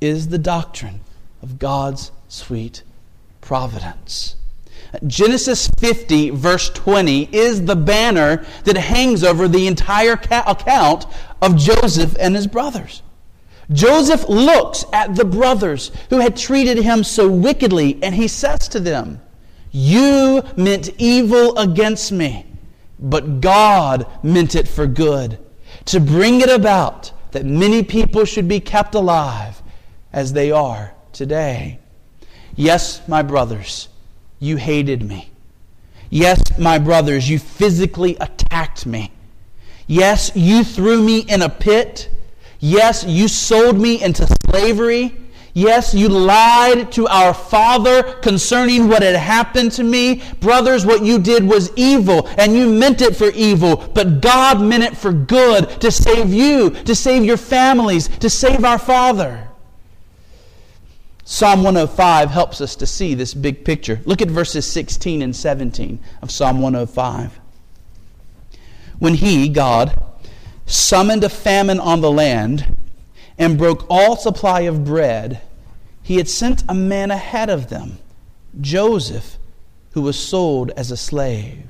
is 0.00 0.28
the 0.28 0.38
doctrine 0.38 1.00
of 1.40 1.58
God's 1.58 2.10
sweet 2.28 2.82
providence. 3.46 4.34
Genesis 5.06 5.68
50, 5.78 6.30
verse 6.30 6.68
20, 6.70 7.34
is 7.34 7.64
the 7.64 7.76
banner 7.76 8.44
that 8.64 8.76
hangs 8.76 9.22
over 9.22 9.46
the 9.46 9.66
entire 9.68 10.12
account 10.12 11.06
of 11.40 11.56
Joseph 11.56 12.16
and 12.18 12.34
his 12.34 12.46
brothers. 12.48 13.02
Joseph 13.72 14.28
looks 14.28 14.84
at 14.92 15.14
the 15.14 15.24
brothers 15.24 15.92
who 16.10 16.18
had 16.18 16.36
treated 16.36 16.78
him 16.78 17.04
so 17.04 17.28
wickedly, 17.28 17.98
and 18.02 18.14
he 18.14 18.28
says 18.28 18.68
to 18.68 18.80
them, 18.80 19.20
You 19.70 20.42
meant 20.56 20.90
evil 20.98 21.56
against 21.56 22.10
me, 22.10 22.46
but 22.98 23.40
God 23.40 24.06
meant 24.24 24.56
it 24.56 24.66
for 24.66 24.86
good, 24.86 25.38
to 25.86 26.00
bring 26.00 26.40
it 26.40 26.50
about 26.50 27.12
that 27.30 27.44
many 27.44 27.82
people 27.84 28.24
should 28.24 28.48
be 28.48 28.60
kept 28.60 28.94
alive 28.94 29.62
as 30.12 30.32
they 30.32 30.50
are 30.50 30.94
today. 31.12 31.78
Yes, 32.56 33.06
my 33.06 33.22
brothers, 33.22 33.88
you 34.40 34.56
hated 34.56 35.02
me. 35.02 35.30
Yes, 36.08 36.40
my 36.58 36.78
brothers, 36.78 37.28
you 37.28 37.38
physically 37.38 38.16
attacked 38.18 38.86
me. 38.86 39.12
Yes, 39.86 40.32
you 40.34 40.64
threw 40.64 41.02
me 41.02 41.20
in 41.20 41.42
a 41.42 41.48
pit. 41.48 42.08
Yes, 42.58 43.04
you 43.04 43.28
sold 43.28 43.78
me 43.78 44.02
into 44.02 44.26
slavery. 44.48 45.14
Yes, 45.52 45.94
you 45.94 46.08
lied 46.08 46.92
to 46.92 47.06
our 47.08 47.32
father 47.32 48.02
concerning 48.20 48.88
what 48.88 49.02
had 49.02 49.16
happened 49.16 49.72
to 49.72 49.84
me. 49.84 50.22
Brothers, 50.40 50.84
what 50.84 51.02
you 51.02 51.18
did 51.18 51.44
was 51.44 51.72
evil, 51.76 52.26
and 52.36 52.54
you 52.54 52.68
meant 52.68 53.00
it 53.00 53.16
for 53.16 53.30
evil, 53.30 53.76
but 53.94 54.20
God 54.20 54.60
meant 54.60 54.84
it 54.84 54.96
for 54.96 55.12
good 55.12 55.80
to 55.80 55.90
save 55.90 56.32
you, 56.32 56.70
to 56.70 56.94
save 56.94 57.24
your 57.24 57.38
families, 57.38 58.08
to 58.18 58.28
save 58.28 58.64
our 58.64 58.78
father. 58.78 59.45
Psalm 61.28 61.64
105 61.64 62.30
helps 62.30 62.60
us 62.60 62.76
to 62.76 62.86
see 62.86 63.12
this 63.12 63.34
big 63.34 63.64
picture. 63.64 64.00
Look 64.04 64.22
at 64.22 64.28
verses 64.28 64.64
16 64.64 65.22
and 65.22 65.34
17 65.34 65.98
of 66.22 66.30
Psalm 66.30 66.60
105. 66.60 67.40
When 69.00 69.14
he, 69.14 69.48
God, 69.48 70.00
summoned 70.66 71.24
a 71.24 71.28
famine 71.28 71.80
on 71.80 72.00
the 72.00 72.12
land 72.12 72.78
and 73.36 73.58
broke 73.58 73.84
all 73.90 74.14
supply 74.16 74.60
of 74.60 74.84
bread, 74.84 75.40
he 76.00 76.18
had 76.18 76.28
sent 76.28 76.62
a 76.68 76.74
man 76.74 77.10
ahead 77.10 77.50
of 77.50 77.70
them, 77.70 77.98
Joseph, 78.60 79.36
who 79.94 80.02
was 80.02 80.16
sold 80.16 80.70
as 80.76 80.92
a 80.92 80.96
slave. 80.96 81.64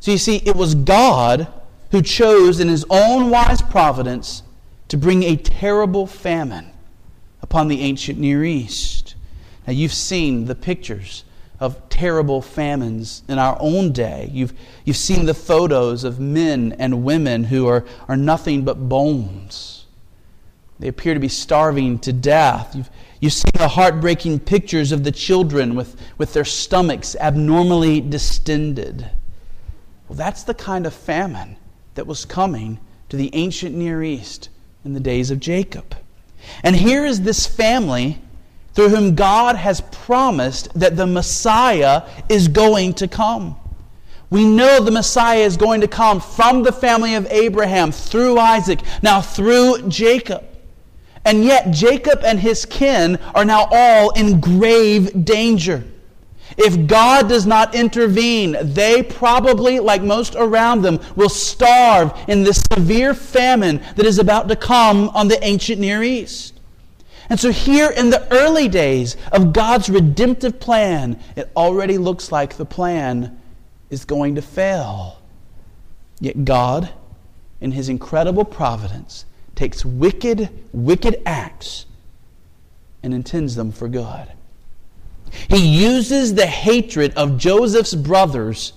So 0.00 0.10
you 0.10 0.18
see, 0.18 0.36
it 0.46 0.56
was 0.56 0.74
God 0.74 1.48
who 1.90 2.00
chose 2.00 2.60
in 2.60 2.68
his 2.68 2.86
own 2.88 3.28
wise 3.28 3.60
providence 3.60 4.42
to 4.88 4.96
bring 4.96 5.22
a 5.22 5.36
terrible 5.36 6.06
famine 6.06 6.70
upon 7.48 7.68
the 7.68 7.80
ancient 7.80 8.18
Near 8.18 8.44
East. 8.44 9.14
Now, 9.66 9.72
you've 9.72 9.94
seen 9.94 10.44
the 10.44 10.54
pictures 10.54 11.24
of 11.58 11.88
terrible 11.88 12.42
famines 12.42 13.22
in 13.26 13.38
our 13.38 13.56
own 13.58 13.92
day. 13.92 14.28
You've, 14.30 14.52
you've 14.84 14.98
seen 14.98 15.24
the 15.24 15.32
photos 15.32 16.04
of 16.04 16.20
men 16.20 16.76
and 16.78 17.04
women 17.04 17.44
who 17.44 17.66
are, 17.66 17.86
are 18.06 18.18
nothing 18.18 18.64
but 18.64 18.86
bones. 18.86 19.86
They 20.78 20.88
appear 20.88 21.14
to 21.14 21.20
be 21.20 21.28
starving 21.28 21.98
to 22.00 22.12
death. 22.12 22.76
You've, 22.76 22.90
you've 23.18 23.32
seen 23.32 23.52
the 23.54 23.68
heartbreaking 23.68 24.40
pictures 24.40 24.92
of 24.92 25.02
the 25.02 25.10
children 25.10 25.74
with, 25.74 25.98
with 26.18 26.34
their 26.34 26.44
stomachs 26.44 27.16
abnormally 27.18 28.02
distended. 28.02 29.10
Well, 30.06 30.18
that's 30.18 30.42
the 30.42 30.54
kind 30.54 30.86
of 30.86 30.92
famine 30.92 31.56
that 31.94 32.06
was 32.06 32.26
coming 32.26 32.78
to 33.08 33.16
the 33.16 33.30
ancient 33.32 33.74
Near 33.74 34.02
East 34.02 34.50
in 34.84 34.92
the 34.92 35.00
days 35.00 35.30
of 35.30 35.40
Jacob. 35.40 35.96
And 36.62 36.74
here 36.74 37.04
is 37.04 37.22
this 37.22 37.46
family 37.46 38.20
through 38.74 38.90
whom 38.90 39.14
God 39.14 39.56
has 39.56 39.80
promised 39.80 40.72
that 40.78 40.96
the 40.96 41.06
Messiah 41.06 42.02
is 42.28 42.48
going 42.48 42.94
to 42.94 43.08
come. 43.08 43.56
We 44.30 44.44
know 44.44 44.80
the 44.80 44.90
Messiah 44.90 45.40
is 45.40 45.56
going 45.56 45.80
to 45.80 45.88
come 45.88 46.20
from 46.20 46.62
the 46.62 46.72
family 46.72 47.14
of 47.14 47.26
Abraham, 47.30 47.92
through 47.92 48.38
Isaac, 48.38 48.80
now 49.02 49.20
through 49.20 49.88
Jacob. 49.88 50.44
And 51.24 51.44
yet, 51.44 51.70
Jacob 51.70 52.20
and 52.24 52.38
his 52.38 52.64
kin 52.64 53.16
are 53.34 53.44
now 53.44 53.68
all 53.70 54.10
in 54.10 54.40
grave 54.40 55.24
danger. 55.24 55.84
If 56.58 56.88
God 56.88 57.28
does 57.28 57.46
not 57.46 57.76
intervene, 57.76 58.56
they 58.60 59.04
probably, 59.04 59.78
like 59.78 60.02
most 60.02 60.34
around 60.34 60.82
them, 60.82 60.98
will 61.14 61.28
starve 61.28 62.12
in 62.26 62.42
this 62.42 62.64
severe 62.72 63.14
famine 63.14 63.80
that 63.94 64.04
is 64.04 64.18
about 64.18 64.48
to 64.48 64.56
come 64.56 65.08
on 65.10 65.28
the 65.28 65.42
ancient 65.44 65.80
Near 65.80 66.02
East. 66.02 66.58
And 67.30 67.38
so, 67.38 67.52
here 67.52 67.90
in 67.90 68.10
the 68.10 68.26
early 68.32 68.66
days 68.68 69.16
of 69.30 69.52
God's 69.52 69.88
redemptive 69.88 70.58
plan, 70.58 71.20
it 71.36 71.48
already 71.54 71.96
looks 71.96 72.32
like 72.32 72.56
the 72.56 72.64
plan 72.64 73.40
is 73.88 74.04
going 74.04 74.34
to 74.34 74.42
fail. 74.42 75.20
Yet, 76.18 76.44
God, 76.44 76.90
in 77.60 77.70
His 77.70 77.88
incredible 77.88 78.44
providence, 78.44 79.26
takes 79.54 79.84
wicked, 79.84 80.48
wicked 80.72 81.22
acts 81.24 81.86
and 83.02 83.14
intends 83.14 83.54
them 83.54 83.70
for 83.70 83.88
good. 83.88 84.32
He 85.48 85.66
uses 85.66 86.34
the 86.34 86.46
hatred 86.46 87.12
of 87.14 87.38
Joseph's 87.38 87.94
brothers 87.94 88.72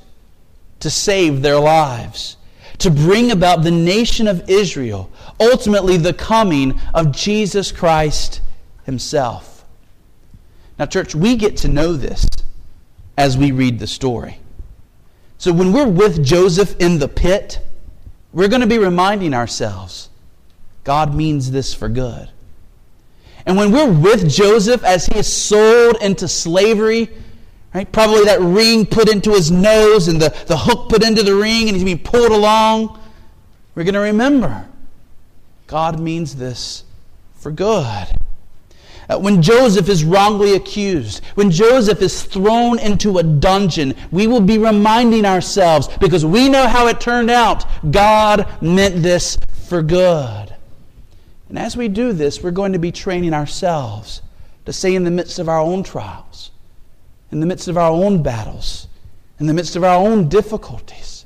to 0.80 0.90
save 0.90 1.42
their 1.42 1.60
lives, 1.60 2.38
to 2.80 2.90
bring 2.90 3.32
about 3.32 3.64
the 3.64 3.72
nation 3.72 4.28
of 4.28 4.50
Israel, 4.50 5.10
ultimately 5.40 5.98
the 5.98 6.14
coming 6.14 6.80
of 6.94 7.12
Jesus 7.12 7.72
Christ 7.72 8.42
himself. 8.84 9.64
Now, 10.80 10.88
church, 10.88 11.14
we 11.14 11.36
get 11.36 11.58
to 11.58 11.68
know 11.68 11.94
this 11.94 12.28
as 13.18 13.38
we 13.38 13.52
read 13.52 13.78
the 13.78 13.86
story. 13.86 14.40
So 15.38 15.54
when 15.54 15.72
we're 15.74 15.88
with 15.88 16.24
Joseph 16.24 16.76
in 16.80 16.98
the 16.98 17.08
pit, 17.08 17.60
we're 18.34 18.48
going 18.48 18.62
to 18.62 18.68
be 18.68 18.80
reminding 18.80 19.34
ourselves 19.34 20.10
God 20.84 21.14
means 21.14 21.52
this 21.52 21.76
for 21.76 21.88
good. 21.88 22.31
And 23.46 23.58
when 23.58 23.72
we're 23.72 23.92
with 23.92 24.30
Joseph 24.30 24.84
as 24.84 25.06
he 25.06 25.20
is 25.20 25.32
sold 25.32 25.98
into 26.02 26.28
slavery, 26.28 27.10
right, 27.74 27.92
probably 27.92 28.26
that 28.26 28.40
ring 28.42 28.86
put 28.86 29.10
into 29.10 29.32
his 29.32 29.52
nose 29.52 30.08
and 30.08 30.22
the, 30.22 30.30
the 30.48 30.58
hook 30.58 30.90
put 30.90 31.04
into 31.04 31.24
the 31.24 31.36
ring 31.36 31.68
and 31.68 31.76
he's 31.76 31.84
being 31.84 32.00
pulled 32.00 32.32
along, 32.32 33.00
we're 33.76 33.84
going 33.84 33.94
to 33.94 34.00
remember 34.02 34.68
God 35.68 36.00
means 36.00 36.36
this 36.36 36.84
for 37.36 37.52
good. 37.52 38.08
Uh, 39.10 39.18
when 39.18 39.42
Joseph 39.42 39.90
is 39.90 40.04
wrongly 40.04 40.54
accused, 40.54 41.24
when 41.36 41.50
Joseph 41.50 42.02
is 42.02 42.24
thrown 42.24 42.78
into 42.80 43.18
a 43.18 43.24
dungeon, 43.24 43.94
we 44.12 44.28
will 44.28 44.42
be 44.42 44.58
reminding 44.58 45.26
ourselves, 45.26 45.88
because 46.00 46.26
we 46.26 46.48
know 46.50 46.68
how 46.68 46.88
it 46.88 47.02
turned 47.02 47.32
out, 47.32 47.66
God 47.92 48.48
meant 48.62 49.02
this 49.02 49.38
for 49.68 49.82
good. 49.82 50.51
And 51.52 51.60
as 51.60 51.76
we 51.76 51.90
do 51.90 52.14
this, 52.14 52.42
we're 52.42 52.52
going 52.52 52.72
to 52.72 52.80
be 52.80 52.94
training 52.94 53.34
ourselves 53.34 54.22
to 54.66 54.72
say, 54.72 54.96
in 54.96 55.04
the 55.04 55.12
midst 55.12 55.38
of 55.38 55.50
our 55.50 55.60
own 55.60 55.84
trials, 55.84 56.50
in 57.30 57.42
the 57.42 57.46
midst 57.46 57.68
of 57.68 57.78
our 57.78 57.92
own 57.92 58.24
battles, 58.24 58.88
in 59.38 59.48
the 59.48 59.54
midst 59.54 59.76
of 59.76 59.84
our 59.84 59.98
own 59.98 60.30
difficulties, 60.30 61.26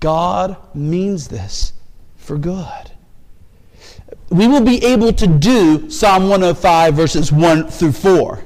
God 0.00 0.58
means 0.74 1.28
this 1.28 1.72
for 2.18 2.36
good. 2.36 2.90
We 4.28 4.48
will 4.48 4.60
be 4.60 4.84
able 4.84 5.14
to 5.14 5.26
do 5.26 5.88
Psalm 5.88 6.24
105, 6.24 6.92
verses 6.92 7.32
1 7.32 7.70
through 7.70 7.92
4. 7.92 8.44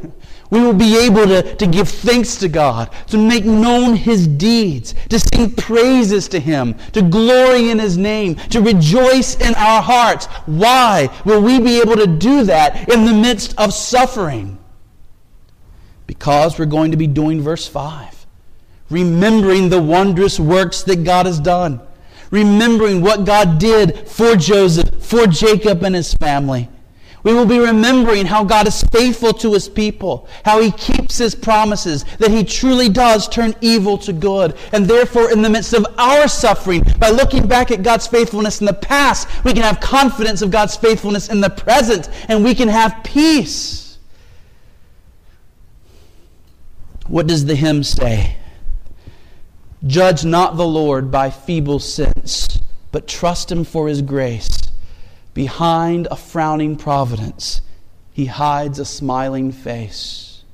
We 0.50 0.61
will 0.61 0.74
be 0.74 0.96
able 0.98 1.26
to, 1.26 1.56
to 1.56 1.66
give 1.66 1.88
thanks 1.88 2.37
to 2.37 2.48
God, 2.48 2.90
to 3.09 3.18
make 3.18 3.44
known 3.44 3.96
His 3.96 4.28
deeds, 4.28 4.94
to 5.09 5.18
sing 5.18 5.52
praises 5.52 6.28
to 6.28 6.38
Him, 6.38 6.74
to 6.92 7.02
glory 7.02 7.70
in 7.70 7.78
His 7.78 7.98
name, 7.98 8.37
to 8.50 8.61
rejoice 8.61 9.37
in 9.40 9.54
our 9.54 9.82
hearts. 9.82 10.26
Why 10.46 11.09
will 11.24 11.42
we 11.42 11.59
be 11.59 11.80
able 11.80 11.96
to 11.96 12.06
do 12.06 12.44
that 12.44 12.88
in 12.88 13.04
the 13.04 13.12
midst 13.12 13.59
of 13.59 13.72
suffering? 13.72 14.59
Because 16.06 16.59
we're 16.59 16.66
going 16.66 16.92
to 16.92 16.96
be 16.96 17.09
doing 17.09 17.40
verse 17.40 17.66
5, 17.66 18.26
remembering 18.88 19.68
the 19.68 19.82
wondrous 19.82 20.38
works 20.38 20.85
that 20.85 21.02
God 21.02 21.26
has 21.26 21.40
done, 21.40 21.80
remembering 22.30 23.02
what 23.02 23.24
God 23.24 23.59
did 23.59 24.09
for 24.09 24.37
Joseph, 24.37 25.04
for 25.04 25.26
Jacob 25.26 25.82
and 25.82 25.96
his 25.96 26.14
family 26.14 26.68
we 27.26 27.34
will 27.34 27.44
be 27.44 27.58
remembering 27.58 28.24
how 28.24 28.44
God 28.44 28.68
is 28.68 28.84
faithful 28.84 29.32
to 29.32 29.52
his 29.54 29.68
people, 29.68 30.28
how 30.44 30.60
he 30.60 30.70
keeps 30.70 31.18
his 31.18 31.34
promises, 31.34 32.04
that 32.20 32.30
he 32.30 32.44
truly 32.44 32.88
does 32.88 33.26
turn 33.26 33.52
evil 33.60 33.98
to 33.98 34.12
good. 34.12 34.54
And 34.72 34.86
therefore, 34.86 35.32
in 35.32 35.42
the 35.42 35.50
midst 35.50 35.72
of 35.72 35.84
our 35.98 36.28
suffering, 36.28 36.84
by 37.00 37.10
looking 37.10 37.48
back 37.48 37.72
at 37.72 37.82
God's 37.82 38.06
faithfulness 38.06 38.60
in 38.60 38.66
the 38.66 38.72
past, 38.72 39.26
we 39.42 39.52
can 39.52 39.64
have 39.64 39.80
confidence 39.80 40.40
of 40.40 40.52
God's 40.52 40.76
faithfulness 40.76 41.28
in 41.28 41.40
the 41.40 41.50
present, 41.50 42.10
and 42.28 42.44
we 42.44 42.54
can 42.54 42.68
have 42.68 43.02
peace. 43.02 43.98
What 47.08 47.26
does 47.26 47.44
the 47.44 47.56
hymn 47.56 47.82
say? 47.82 48.36
Judge 49.84 50.24
not 50.24 50.56
the 50.56 50.64
Lord 50.64 51.10
by 51.10 51.30
feeble 51.30 51.80
sense, 51.80 52.60
but 52.92 53.08
trust 53.08 53.50
him 53.50 53.64
for 53.64 53.88
his 53.88 54.00
grace. 54.00 54.65
Behind 55.37 56.09
a 56.11 56.16
frowning 56.16 56.77
providence, 56.77 57.61
he 58.11 58.25
hides 58.25 58.79
a 58.79 58.87
smiling 58.87 59.53
face. 59.53 60.44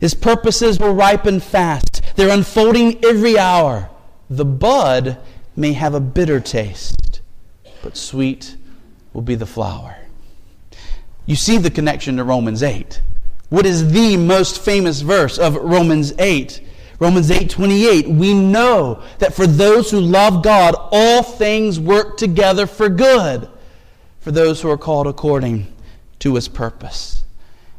His 0.00 0.14
purposes 0.14 0.78
will 0.78 0.94
ripen 0.94 1.40
fast, 1.40 2.00
they're 2.16 2.32
unfolding 2.32 3.04
every 3.04 3.38
hour. 3.38 3.90
The 4.30 4.46
bud 4.46 5.18
may 5.54 5.74
have 5.74 5.92
a 5.92 6.00
bitter 6.00 6.40
taste, 6.40 7.20
but 7.82 7.98
sweet 7.98 8.56
will 9.12 9.20
be 9.20 9.34
the 9.34 9.44
flower. 9.44 9.98
You 11.26 11.36
see 11.36 11.58
the 11.58 11.70
connection 11.70 12.16
to 12.16 12.24
Romans 12.24 12.62
8. 12.62 13.02
What 13.50 13.66
is 13.66 13.92
the 13.92 14.16
most 14.16 14.64
famous 14.64 15.02
verse 15.02 15.36
of 15.36 15.54
Romans 15.54 16.14
8? 16.18 16.62
Romans 16.98 17.30
8:28 17.30 18.08
we 18.08 18.32
know 18.32 19.02
that 19.18 19.34
for 19.34 19.46
those 19.46 19.90
who 19.90 20.00
love 20.00 20.42
God 20.42 20.74
all 20.90 21.22
things 21.22 21.78
work 21.78 22.16
together 22.16 22.66
for 22.66 22.88
good 22.88 23.50
for 24.22 24.32
those 24.32 24.62
who 24.62 24.70
are 24.70 24.78
called 24.78 25.06
according 25.06 25.70
to 26.20 26.34
his 26.34 26.48
purpose. 26.48 27.24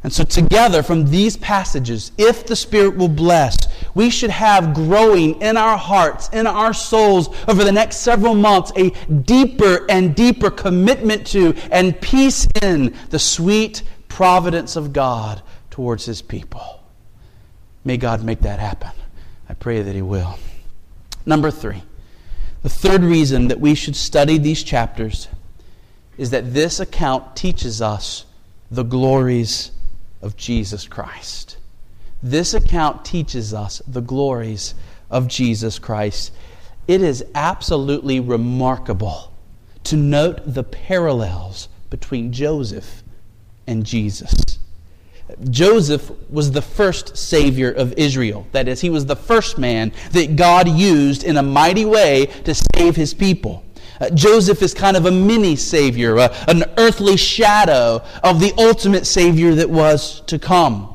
And 0.04 0.14
so 0.14 0.24
together 0.24 0.84
from 0.84 1.10
these 1.10 1.38
passages 1.38 2.12
if 2.18 2.46
the 2.46 2.58
spirit 2.58 2.98
will 2.98 3.08
bless 3.08 3.56
we 3.96 4.10
should 4.10 4.32
have 4.32 4.74
growing 4.74 5.42
in 5.42 5.56
our 5.56 5.78
hearts 5.78 6.30
in 6.34 6.46
our 6.46 6.74
souls 6.74 7.34
over 7.48 7.64
the 7.64 7.72
next 7.72 7.98
several 7.98 8.36
months 8.36 8.74
a 8.76 8.90
deeper 9.22 9.86
and 9.90 10.14
deeper 10.14 10.50
commitment 10.50 11.26
to 11.28 11.56
and 11.72 12.00
peace 12.02 12.50
in 12.62 12.94
the 13.12 13.20
sweet 13.20 13.84
providence 14.10 14.76
of 14.76 14.92
God 14.92 15.42
towards 15.70 16.06
his 16.06 16.22
people. 16.22 16.84
May 17.86 17.98
God 17.98 18.24
make 18.24 18.42
that 18.42 18.60
happen. 18.60 18.92
I 19.50 19.54
pray 19.54 19.82
that 19.82 19.96
He 19.96 20.02
will. 20.02 20.38
Number 21.26 21.52
three, 21.52 21.84
the 22.62 22.70
third 22.70 23.04
reason 23.04 23.50
that 23.50 23.60
we 23.60 23.76
should 23.76 23.96
study 23.96 24.38
these 24.38 24.64
chapters 24.64 25.28
is 26.18 26.30
that 26.30 26.54
this 26.54 26.80
account 26.80 27.36
teaches 27.36 27.82
us 27.82 28.26
the 28.70 28.84
glories 28.84 29.72
of 30.22 30.38
Jesus 30.38 30.88
Christ. 30.88 31.58
This 32.22 32.54
account 32.54 33.04
teaches 33.04 33.54
us 33.54 33.82
the 33.88 34.02
glories 34.02 34.76
of 35.10 35.28
Jesus 35.28 35.80
Christ. 35.80 36.32
It 36.88 37.02
is 37.02 37.26
absolutely 37.36 38.20
remarkable 38.20 39.34
to 39.86 39.98
note 39.98 40.42
the 40.46 40.64
parallels 40.64 41.68
between 41.90 42.32
Joseph 42.32 43.04
and 43.68 43.86
Jesus. 43.86 44.60
Joseph 45.50 46.12
was 46.30 46.52
the 46.52 46.62
first 46.62 47.18
Savior 47.18 47.72
of 47.72 47.94
Israel. 47.94 48.46
That 48.52 48.68
is, 48.68 48.82
he 48.82 48.90
was 48.90 49.06
the 49.06 49.16
first 49.16 49.58
man 49.58 49.92
that 50.12 50.36
God 50.36 50.68
used 50.68 51.24
in 51.24 51.38
a 51.38 51.44
mighty 51.44 51.86
way 51.86 52.28
to 52.46 52.54
save 52.54 52.96
his 52.96 53.14
people. 53.14 53.64
Uh, 54.00 54.10
Joseph 54.12 54.62
is 54.62 54.74
kind 54.74 54.98
of 54.98 55.06
a 55.06 55.12
mini 55.12 55.56
Savior, 55.56 56.18
uh, 56.18 56.46
an 56.48 56.64
earthly 56.78 57.18
shadow 57.18 58.02
of 58.24 58.40
the 58.40 58.54
ultimate 58.58 59.06
Savior 59.06 59.56
that 59.56 59.70
was 59.70 60.22
to 60.22 60.40
come. 60.40 60.90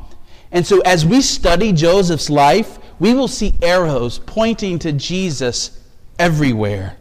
And 0.51 0.67
so, 0.67 0.81
as 0.81 1.05
we 1.05 1.21
study 1.21 1.73
Joseph's 1.73 2.31
life, 2.31 2.79
we 2.99 3.15
will 3.15 3.29
see 3.29 3.55
arrows 3.63 4.19
pointing 4.19 4.79
to 4.81 4.93
Jesus 4.93 5.79
everywhere. 6.19 6.97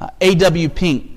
Uh, 0.00 0.10
A.W. 0.20 0.68
Pink, 0.68 1.10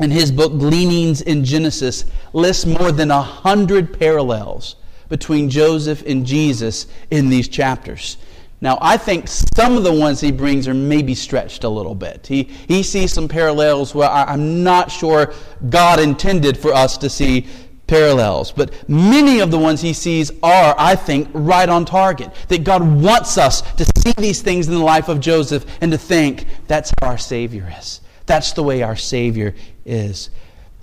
in 0.00 0.10
his 0.10 0.30
book 0.30 0.52
Gleanings 0.52 1.22
in 1.22 1.44
Genesis, 1.44 2.04
lists 2.32 2.66
more 2.66 2.92
than 2.92 3.10
a 3.10 3.22
hundred 3.22 3.98
parallels 3.98 4.76
between 5.08 5.50
Joseph 5.50 6.02
and 6.06 6.24
Jesus 6.24 6.86
in 7.10 7.28
these 7.28 7.48
chapters. 7.48 8.16
Now, 8.60 8.78
I 8.80 8.98
think 8.98 9.26
some 9.26 9.76
of 9.76 9.84
the 9.84 9.92
ones 9.92 10.20
he 10.20 10.30
brings 10.30 10.68
are 10.68 10.74
maybe 10.74 11.14
stretched 11.14 11.64
a 11.64 11.68
little 11.68 11.94
bit. 11.94 12.26
He, 12.26 12.42
he 12.42 12.82
sees 12.82 13.12
some 13.12 13.26
parallels 13.26 13.94
where 13.94 14.08
I, 14.08 14.24
I'm 14.24 14.62
not 14.62 14.90
sure 14.90 15.32
God 15.70 15.98
intended 15.98 16.58
for 16.58 16.72
us 16.74 16.98
to 16.98 17.08
see 17.08 17.46
parallels. 17.86 18.52
But 18.52 18.88
many 18.88 19.40
of 19.40 19.50
the 19.50 19.58
ones 19.58 19.80
he 19.80 19.94
sees 19.94 20.30
are, 20.42 20.74
I 20.78 20.94
think, 20.94 21.28
right 21.32 21.68
on 21.68 21.86
target. 21.86 22.34
That 22.48 22.64
God 22.64 22.82
wants 22.82 23.38
us 23.38 23.62
to 23.62 23.84
see 23.98 24.12
these 24.18 24.42
things 24.42 24.68
in 24.68 24.74
the 24.74 24.80
life 24.80 25.08
of 25.08 25.20
Joseph 25.20 25.64
and 25.80 25.90
to 25.92 25.98
think 25.98 26.46
that's 26.66 26.92
how 27.00 27.08
our 27.08 27.18
Savior 27.18 27.72
is. 27.78 28.02
That's 28.26 28.52
the 28.52 28.62
way 28.62 28.82
our 28.82 28.96
Savior 28.96 29.54
is. 29.86 30.28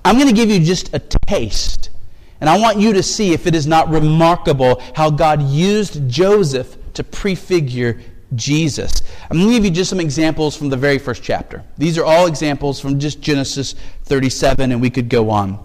I'm 0.04 0.16
going 0.16 0.30
to 0.30 0.34
give 0.34 0.50
you 0.50 0.60
just 0.60 0.94
a 0.94 1.00
taste 1.00 1.92
and 2.40 2.50
I 2.50 2.60
want 2.60 2.80
you 2.80 2.94
to 2.94 3.04
see 3.04 3.34
if 3.34 3.48
it 3.48 3.56
is 3.56 3.66
not 3.66 3.90
remarkable 3.90 4.82
how 4.96 5.10
God 5.10 5.42
used 5.42 6.08
Joseph 6.10 6.78
to 6.94 7.04
prefigure 7.04 8.00
Jesus. 8.36 9.02
I'm 9.30 9.38
going 9.38 9.50
to 9.50 9.56
give 9.56 9.66
you 9.66 9.72
just 9.72 9.90
some 9.90 10.00
examples 10.00 10.56
from 10.56 10.70
the 10.70 10.78
very 10.78 10.98
first 10.98 11.24
chapter. 11.24 11.64
These 11.78 11.98
are 11.98 12.06
all 12.06 12.28
examples 12.28 12.80
from 12.80 13.00
just 13.00 13.22
Genesis 13.22 13.76
37, 14.04 14.72
and 14.72 14.82
we 14.82 14.90
could 14.90 15.10
go 15.10 15.30
on. 15.30 15.64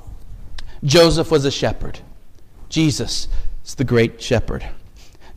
Joseph 0.84 1.30
was 1.30 1.44
a 1.44 1.50
shepherd. 1.50 1.98
Jesus 2.68 3.28
is 3.64 3.74
the 3.74 3.84
great 3.84 4.20
shepherd. 4.20 4.66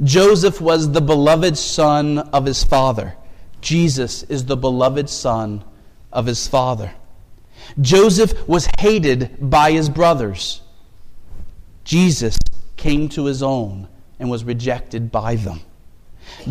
Joseph 0.03 0.59
was 0.59 0.91
the 0.91 1.01
beloved 1.01 1.57
son 1.57 2.19
of 2.19 2.45
his 2.45 2.63
father. 2.63 3.15
Jesus 3.61 4.23
is 4.23 4.45
the 4.45 4.57
beloved 4.57 5.09
son 5.09 5.63
of 6.11 6.25
his 6.25 6.47
father. 6.47 6.93
Joseph 7.81 8.47
was 8.47 8.67
hated 8.79 9.37
by 9.39 9.71
his 9.71 9.89
brothers. 9.89 10.61
Jesus 11.83 12.37
came 12.77 13.09
to 13.09 13.25
his 13.25 13.41
own 13.41 13.87
and 14.19 14.29
was 14.29 14.43
rejected 14.43 15.11
by 15.11 15.35
them. 15.35 15.61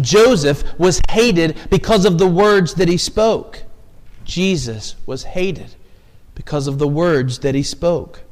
Joseph 0.00 0.78
was 0.78 1.00
hated 1.10 1.56
because 1.70 2.04
of 2.04 2.18
the 2.18 2.26
words 2.26 2.74
that 2.74 2.88
he 2.88 2.96
spoke. 2.96 3.62
Jesus 4.24 4.96
was 5.06 5.24
hated 5.24 5.74
because 6.34 6.66
of 6.66 6.78
the 6.78 6.88
words 6.88 7.40
that 7.40 7.54
he 7.54 7.62
spoke. 7.62 8.22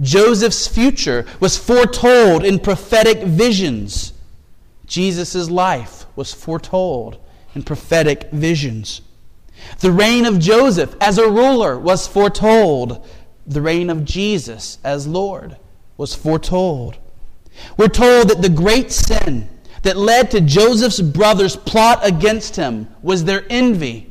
Joseph's 0.00 0.66
future 0.66 1.24
was 1.40 1.56
foretold 1.56 2.44
in 2.44 2.58
prophetic 2.58 3.22
visions. 3.22 4.12
Jesus' 4.86 5.48
life 5.50 6.06
was 6.16 6.32
foretold 6.32 7.18
in 7.54 7.62
prophetic 7.62 8.30
visions. 8.30 9.00
The 9.78 9.92
reign 9.92 10.26
of 10.26 10.40
Joseph 10.40 10.96
as 11.00 11.16
a 11.18 11.30
ruler 11.30 11.78
was 11.78 12.06
foretold. 12.06 13.06
The 13.46 13.62
reign 13.62 13.88
of 13.88 14.04
Jesus 14.04 14.78
as 14.82 15.06
Lord 15.06 15.56
was 15.96 16.14
foretold. 16.14 16.98
We're 17.76 17.88
told 17.88 18.28
that 18.28 18.42
the 18.42 18.48
great 18.48 18.90
sin 18.90 19.48
that 19.84 19.96
led 19.98 20.30
to 20.30 20.40
Joseph's 20.40 21.00
brothers' 21.00 21.56
plot 21.56 22.00
against 22.02 22.56
him 22.56 22.88
was 23.02 23.24
their 23.24 23.44
envy. 23.50 24.10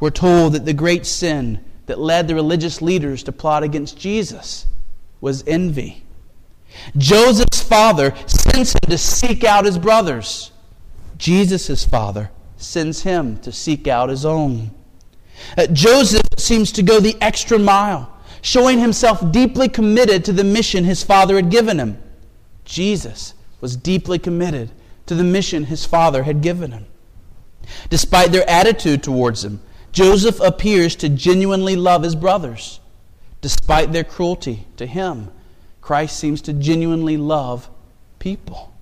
We're 0.00 0.10
told 0.10 0.54
that 0.54 0.64
the 0.64 0.72
great 0.72 1.06
sin 1.06 1.62
that 1.86 1.98
led 1.98 2.26
the 2.26 2.34
religious 2.34 2.80
leaders 2.80 3.22
to 3.24 3.32
plot 3.32 3.62
against 3.62 3.98
Jesus 3.98 4.66
was 5.20 5.44
envy. 5.46 6.02
Joseph's 6.96 7.62
father 7.62 8.14
sends 8.26 8.72
him 8.72 8.90
to 8.90 8.98
seek 8.98 9.44
out 9.44 9.66
his 9.66 9.78
brothers. 9.78 10.50
Jesus' 11.18 11.84
father 11.84 12.30
sends 12.56 13.02
him 13.02 13.36
to 13.38 13.52
seek 13.52 13.86
out 13.86 14.08
his 14.08 14.24
own. 14.24 14.70
Uh, 15.56 15.66
Joseph 15.66 16.26
seems 16.38 16.72
to 16.72 16.82
go 16.82 16.98
the 16.98 17.16
extra 17.20 17.58
mile 17.58 18.10
showing 18.40 18.78
himself 18.78 19.32
deeply 19.32 19.68
committed 19.68 20.24
to 20.24 20.32
the 20.32 20.44
mission 20.44 20.84
his 20.84 21.02
father 21.02 21.36
had 21.36 21.50
given 21.50 21.78
him. 21.78 21.98
Jesus 22.64 23.34
was 23.60 23.76
deeply 23.76 24.18
committed 24.18 24.70
to 25.06 25.14
the 25.14 25.24
mission 25.24 25.64
his 25.64 25.84
father 25.84 26.22
had 26.22 26.40
given 26.40 26.72
him. 26.72 26.86
Despite 27.90 28.32
their 28.32 28.48
attitude 28.48 29.02
towards 29.02 29.44
him, 29.44 29.60
Joseph 29.92 30.40
appears 30.40 30.96
to 30.96 31.08
genuinely 31.08 31.76
love 31.76 32.02
his 32.02 32.14
brothers. 32.14 32.80
Despite 33.40 33.92
their 33.92 34.04
cruelty 34.04 34.66
to 34.76 34.86
him, 34.86 35.30
Christ 35.80 36.18
seems 36.18 36.40
to 36.42 36.52
genuinely 36.52 37.16
love 37.16 37.68
people. 38.18 38.72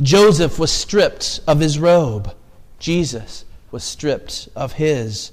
Joseph 0.00 0.58
was 0.58 0.70
stripped 0.70 1.40
of 1.46 1.60
his 1.60 1.78
robe. 1.78 2.34
Jesus 2.78 3.44
was 3.70 3.82
stripped 3.82 4.48
of 4.54 4.74
his. 4.74 5.32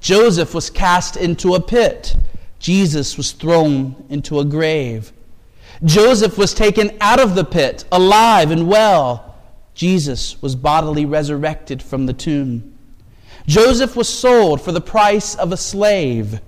Joseph 0.00 0.54
was 0.54 0.70
cast 0.70 1.16
into 1.16 1.54
a 1.54 1.60
pit. 1.60 2.16
Jesus 2.58 3.16
was 3.16 3.32
thrown 3.32 4.04
into 4.08 4.40
a 4.40 4.44
grave. 4.44 5.12
Joseph 5.84 6.36
was 6.36 6.52
taken 6.52 6.96
out 7.00 7.20
of 7.20 7.34
the 7.34 7.44
pit, 7.44 7.84
alive 7.90 8.50
and 8.50 8.68
well. 8.68 9.29
Jesus 9.80 10.36
was 10.42 10.56
bodily 10.56 11.06
resurrected 11.06 11.82
from 11.82 12.04
the 12.04 12.12
tomb. 12.12 12.76
Joseph 13.46 13.96
was 13.96 14.10
sold 14.10 14.60
for 14.60 14.72
the 14.72 14.80
price 14.82 15.34
of 15.34 15.52
a 15.52 15.56
slave. 15.56 16.42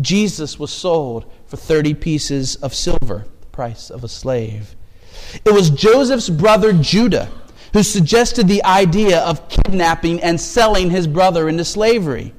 Jesus 0.00 0.58
was 0.58 0.72
sold 0.72 1.30
for 1.44 1.58
30 1.58 1.92
pieces 1.92 2.56
of 2.56 2.74
silver, 2.74 3.26
the 3.42 3.46
price 3.48 3.90
of 3.90 4.02
a 4.02 4.08
slave. 4.08 4.74
It 5.44 5.52
was 5.52 5.68
Joseph's 5.68 6.30
brother 6.30 6.72
Judah 6.72 7.30
who 7.74 7.82
suggested 7.82 8.48
the 8.48 8.64
idea 8.64 9.20
of 9.24 9.50
kidnapping 9.50 10.22
and 10.22 10.40
selling 10.40 10.88
his 10.88 11.06
brother 11.06 11.50
into 11.50 11.66
slavery. 11.66 12.32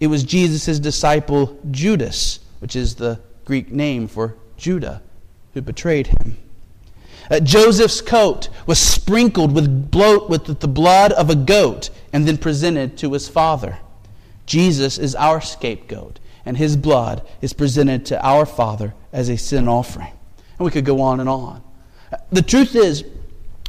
It 0.00 0.08
was 0.08 0.24
Jesus' 0.24 0.80
disciple 0.80 1.56
Judas, 1.70 2.40
which 2.58 2.74
is 2.74 2.96
the 2.96 3.20
Greek 3.44 3.70
name 3.70 4.08
for 4.08 4.34
Judah, 4.56 5.00
who 5.54 5.62
betrayed 5.62 6.08
him. 6.08 6.38
Uh, 7.28 7.40
Joseph's 7.40 8.00
coat 8.00 8.48
was 8.66 8.78
sprinkled 8.78 9.54
with, 9.54 9.90
bloat, 9.90 10.30
with 10.30 10.60
the 10.60 10.68
blood 10.68 11.12
of 11.12 11.30
a 11.30 11.34
goat 11.34 11.90
and 12.12 12.26
then 12.26 12.38
presented 12.38 12.96
to 12.98 13.12
his 13.12 13.28
Father. 13.28 13.78
Jesus 14.46 14.98
is 14.98 15.14
our 15.14 15.40
scapegoat, 15.40 16.18
and 16.44 16.56
his 16.56 16.76
blood 16.76 17.26
is 17.40 17.52
presented 17.52 18.06
to 18.06 18.24
our 18.24 18.44
Father 18.46 18.94
as 19.12 19.28
a 19.28 19.36
sin 19.36 19.68
offering. 19.68 20.12
And 20.58 20.64
we 20.64 20.70
could 20.70 20.84
go 20.84 21.00
on 21.00 21.20
and 21.20 21.28
on. 21.28 21.62
The 22.32 22.42
truth 22.42 22.74
is, 22.74 23.04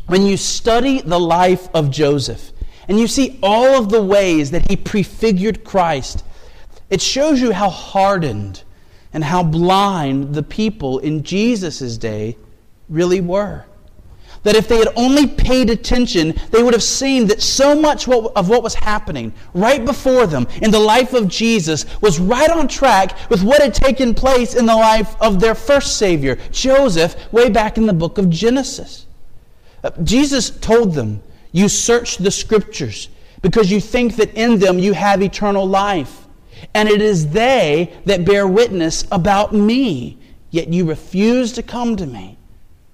when 0.08 0.26
you 0.26 0.38
study 0.38 1.02
the 1.02 1.20
life 1.20 1.70
of 1.74 1.92
Joseph 1.92 2.52
and 2.88 3.00
you 3.00 3.08
see 3.08 3.40
all 3.44 3.76
of 3.76 3.90
the 3.90 4.02
ways 4.02 4.52
that 4.52 4.70
he 4.70 4.76
prefigured 4.76 5.64
Christ, 5.64 6.26
it 6.90 7.02
shows 7.02 7.40
you 7.40 7.52
how 7.52 7.70
hardened 7.70 8.64
and 9.14 9.24
how 9.24 9.44
blind 9.44 10.34
the 10.34 10.44
people 10.44 11.00
in 11.00 11.24
Jesus' 11.24 11.98
day 11.98 12.38
really 12.91 13.21
were. 13.21 13.65
That 14.43 14.56
if 14.56 14.67
they 14.67 14.77
had 14.77 14.88
only 14.95 15.27
paid 15.27 15.69
attention, 15.69 16.34
they 16.49 16.63
would 16.63 16.73
have 16.73 16.82
seen 16.82 17.27
that 17.27 17.41
so 17.41 17.80
much 17.80 18.08
of 18.08 18.49
what 18.49 18.63
was 18.63 18.73
happening 18.73 19.34
right 19.54 19.86
before 19.86 20.25
them 20.25 20.47
in 20.63 20.71
the 20.71 20.80
life 20.80 21.13
of 21.13 21.27
Jesus 21.27 21.86
was 22.01 22.19
right 22.19 22.49
on 22.49 22.67
track 22.67 23.15
with 23.30 23.43
what 23.43 23.62
had 23.62 23.73
taken 23.73 24.15
place 24.15 24.56
in 24.56 24.65
the 24.65 24.75
life 24.75 25.15
of 25.21 25.39
their 25.39 25.54
first 25.54 25.97
Savior, 25.97 26.39
Joseph, 26.51 27.15
way 27.32 27.49
back 27.49 27.77
in 27.77 27.86
the 27.86 27.93
book 27.93 28.17
of 28.17 28.32
Genesis. 28.32 29.06
Uh, 29.84 29.91
Jesus 30.04 30.49
told 30.49 30.95
them, 30.95 31.21
You 31.51 31.69
search 31.69 32.17
the 32.17 32.32
Scriptures 32.32 33.10
because 33.43 33.71
you 33.71 33.80
think 33.80 34.15
that 34.15 34.34
in 34.34 34.58
them 34.58 34.80
you 34.80 34.93
have 34.93 35.21
eternal 35.21 35.67
life. 35.67 36.27
And 36.73 36.89
it 36.89 37.01
is 37.01 37.30
they 37.30 37.93
that 38.06 38.25
bear 38.25 38.47
witness 38.47 39.04
about 39.12 39.54
me, 39.54 40.19
yet 40.49 40.67
you 40.67 40.86
refuse 40.86 41.51
to 41.54 41.63
come 41.63 41.95
to 41.95 42.08
me 42.08 42.38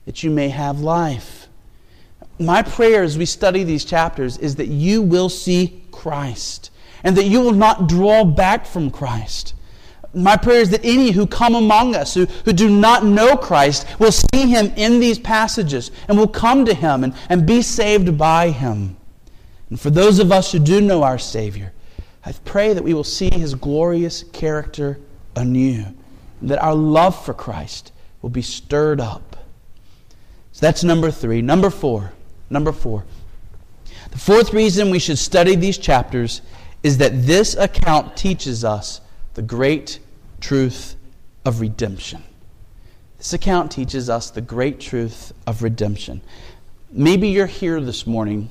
that 0.08 0.24
you 0.24 0.32
may 0.32 0.48
have 0.48 0.80
life. 0.80 1.50
My 2.39 2.62
prayer 2.62 3.04
as 3.04 3.17
we 3.17 3.26
study 3.26 3.65
these 3.65 3.84
chapters 3.84 4.38
is 4.38 4.56
that 4.56 4.70
you 4.70 5.02
will 5.02 5.28
see 5.28 5.84
Christ 5.91 6.72
and 7.04 7.17
that 7.17 7.26
you 7.26 7.41
will 7.41 7.52
not 7.52 7.89
draw 7.89 8.24
back 8.24 8.65
from 8.65 8.89
Christ. 8.89 9.54
My 10.13 10.38
prayer 10.38 10.62
is 10.62 10.70
that 10.70 10.86
any 10.86 11.12
who 11.12 11.28
come 11.28 11.56
among 11.56 11.93
us 11.93 12.13
who, 12.13 12.26
who 12.46 12.54
do 12.54 12.70
not 12.70 13.04
know 13.04 13.36
Christ 13.36 13.86
will 14.00 14.13
see 14.13 14.48
him 14.48 14.67
in 14.78 15.02
these 15.02 15.20
passages 15.20 15.91
and 16.08 16.17
will 16.17 16.30
come 16.30 16.63
to 16.63 16.74
him 16.74 17.04
and, 17.04 17.13
and 17.28 17.46
be 17.46 17.62
saved 17.62 18.17
by 18.17 18.52
him. 18.52 18.96
And 19.70 19.78
for 19.78 19.89
those 19.89 20.20
of 20.20 20.32
us 20.32 20.54
who 20.54 20.60
do 20.60 20.80
know 20.80 21.04
our 21.04 21.20
Savior, 21.20 21.74
I 22.24 22.32
pray 22.46 22.72
that 22.74 22.84
we 22.84 22.93
will 22.93 23.04
see 23.04 23.30
his 23.30 23.56
glorious 23.56 24.24
character 24.24 25.02
anew, 25.36 25.84
that 26.43 26.63
our 26.63 26.76
love 26.76 27.26
for 27.26 27.34
Christ 27.34 27.91
will 28.22 28.30
be 28.30 28.41
stirred 28.41 29.02
up. 29.02 29.37
So 30.58 30.65
that's 30.65 30.84
number 30.84 31.12
three. 31.12 31.43
Number 31.43 31.70
four. 31.70 32.13
Number 32.50 32.72
four. 32.72 33.06
The 34.10 34.17
fourth 34.17 34.56
reason 34.56 34.89
we 34.89 34.98
should 34.98 35.20
study 35.20 35.56
these 35.56 35.78
chapters 35.78 36.41
is 36.82 36.98
that 36.98 37.12
this 37.28 37.56
account 37.56 38.17
teaches 38.17 38.63
us 38.63 39.00
the 39.36 39.43
great 39.43 40.00
truth 40.41 40.96
of 41.46 41.62
redemption. 41.62 42.24
This 43.20 43.34
account 43.34 43.72
teaches 43.72 44.10
us 44.10 44.32
the 44.32 44.41
great 44.41 44.80
truth 44.80 45.32
of 45.46 45.62
redemption. 45.62 46.22
Maybe 46.91 47.28
you're 47.28 47.46
here 47.46 47.80
this 47.80 48.08
morning 48.08 48.50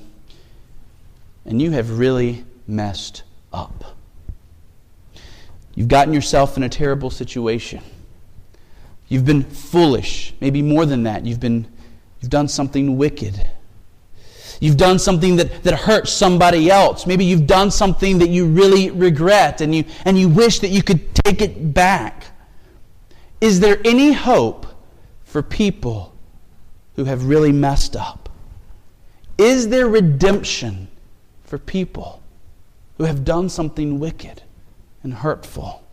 and 1.45 1.61
you 1.61 1.73
have 1.73 1.99
really 1.99 2.45
messed 2.69 3.25
up. 3.53 3.97
You've 5.75 5.89
gotten 5.89 6.15
yourself 6.15 6.57
in 6.57 6.63
a 6.63 6.69
terrible 6.69 7.11
situation. 7.11 7.83
You've 9.09 9.25
been 9.25 9.43
foolish, 9.43 10.35
maybe 10.41 10.63
more 10.63 10.87
than 10.87 11.03
that. 11.03 11.27
You've 11.27 11.41
been 11.41 11.67
You've 12.21 12.31
done 12.31 12.49
something 12.49 12.97
wicked. 12.97 13.51
You've 14.61 14.77
done 14.77 14.99
something 14.99 15.37
that, 15.37 15.65
that 15.65 15.75
hurts 15.75 16.13
somebody 16.13 16.71
else. 16.71 17.07
Maybe 17.07 17.25
you've 17.25 17.47
done 17.47 17.71
something 17.71 18.19
that 18.19 18.31
you 18.31 18.47
really 18.47 18.91
regret 18.91 19.61
and 19.61 19.75
you, 19.75 19.85
and 20.05 20.19
you 20.19 20.29
wish 20.29 20.61
that 20.61 20.69
you 20.69 20.83
could 20.83 21.15
take 21.15 21.43
it 21.43 21.75
back. 21.75 22.25
Is 23.41 23.61
there 23.61 23.79
any 23.85 24.13
hope 24.13 24.67
for 25.25 25.43
people 25.43 26.15
who 26.95 27.05
have 27.05 27.27
really 27.27 27.53
messed 27.53 27.95
up? 27.97 28.31
Is 29.37 29.69
there 29.69 29.87
redemption 29.87 30.89
for 31.45 31.59
people 31.59 32.23
who 32.97 33.05
have 33.05 33.25
done 33.25 33.51
something 33.51 34.01
wicked 34.01 34.43
and 35.03 35.13
hurtful? 35.13 35.86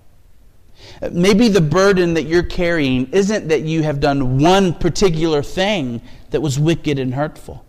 Maybe 1.12 1.50
the 1.50 1.62
burden 1.62 2.14
that 2.14 2.24
you're 2.24 2.44
carrying 2.44 3.10
isn't 3.12 3.48
that 3.50 3.62
you 3.62 3.84
have 3.84 4.00
done 4.00 4.40
one 4.40 4.74
particular 4.74 5.44
thing 5.44 6.02
that 6.32 6.42
was 6.42 6.60
wicked 6.60 7.00
and 7.00 7.14
hurtful. 7.14 7.66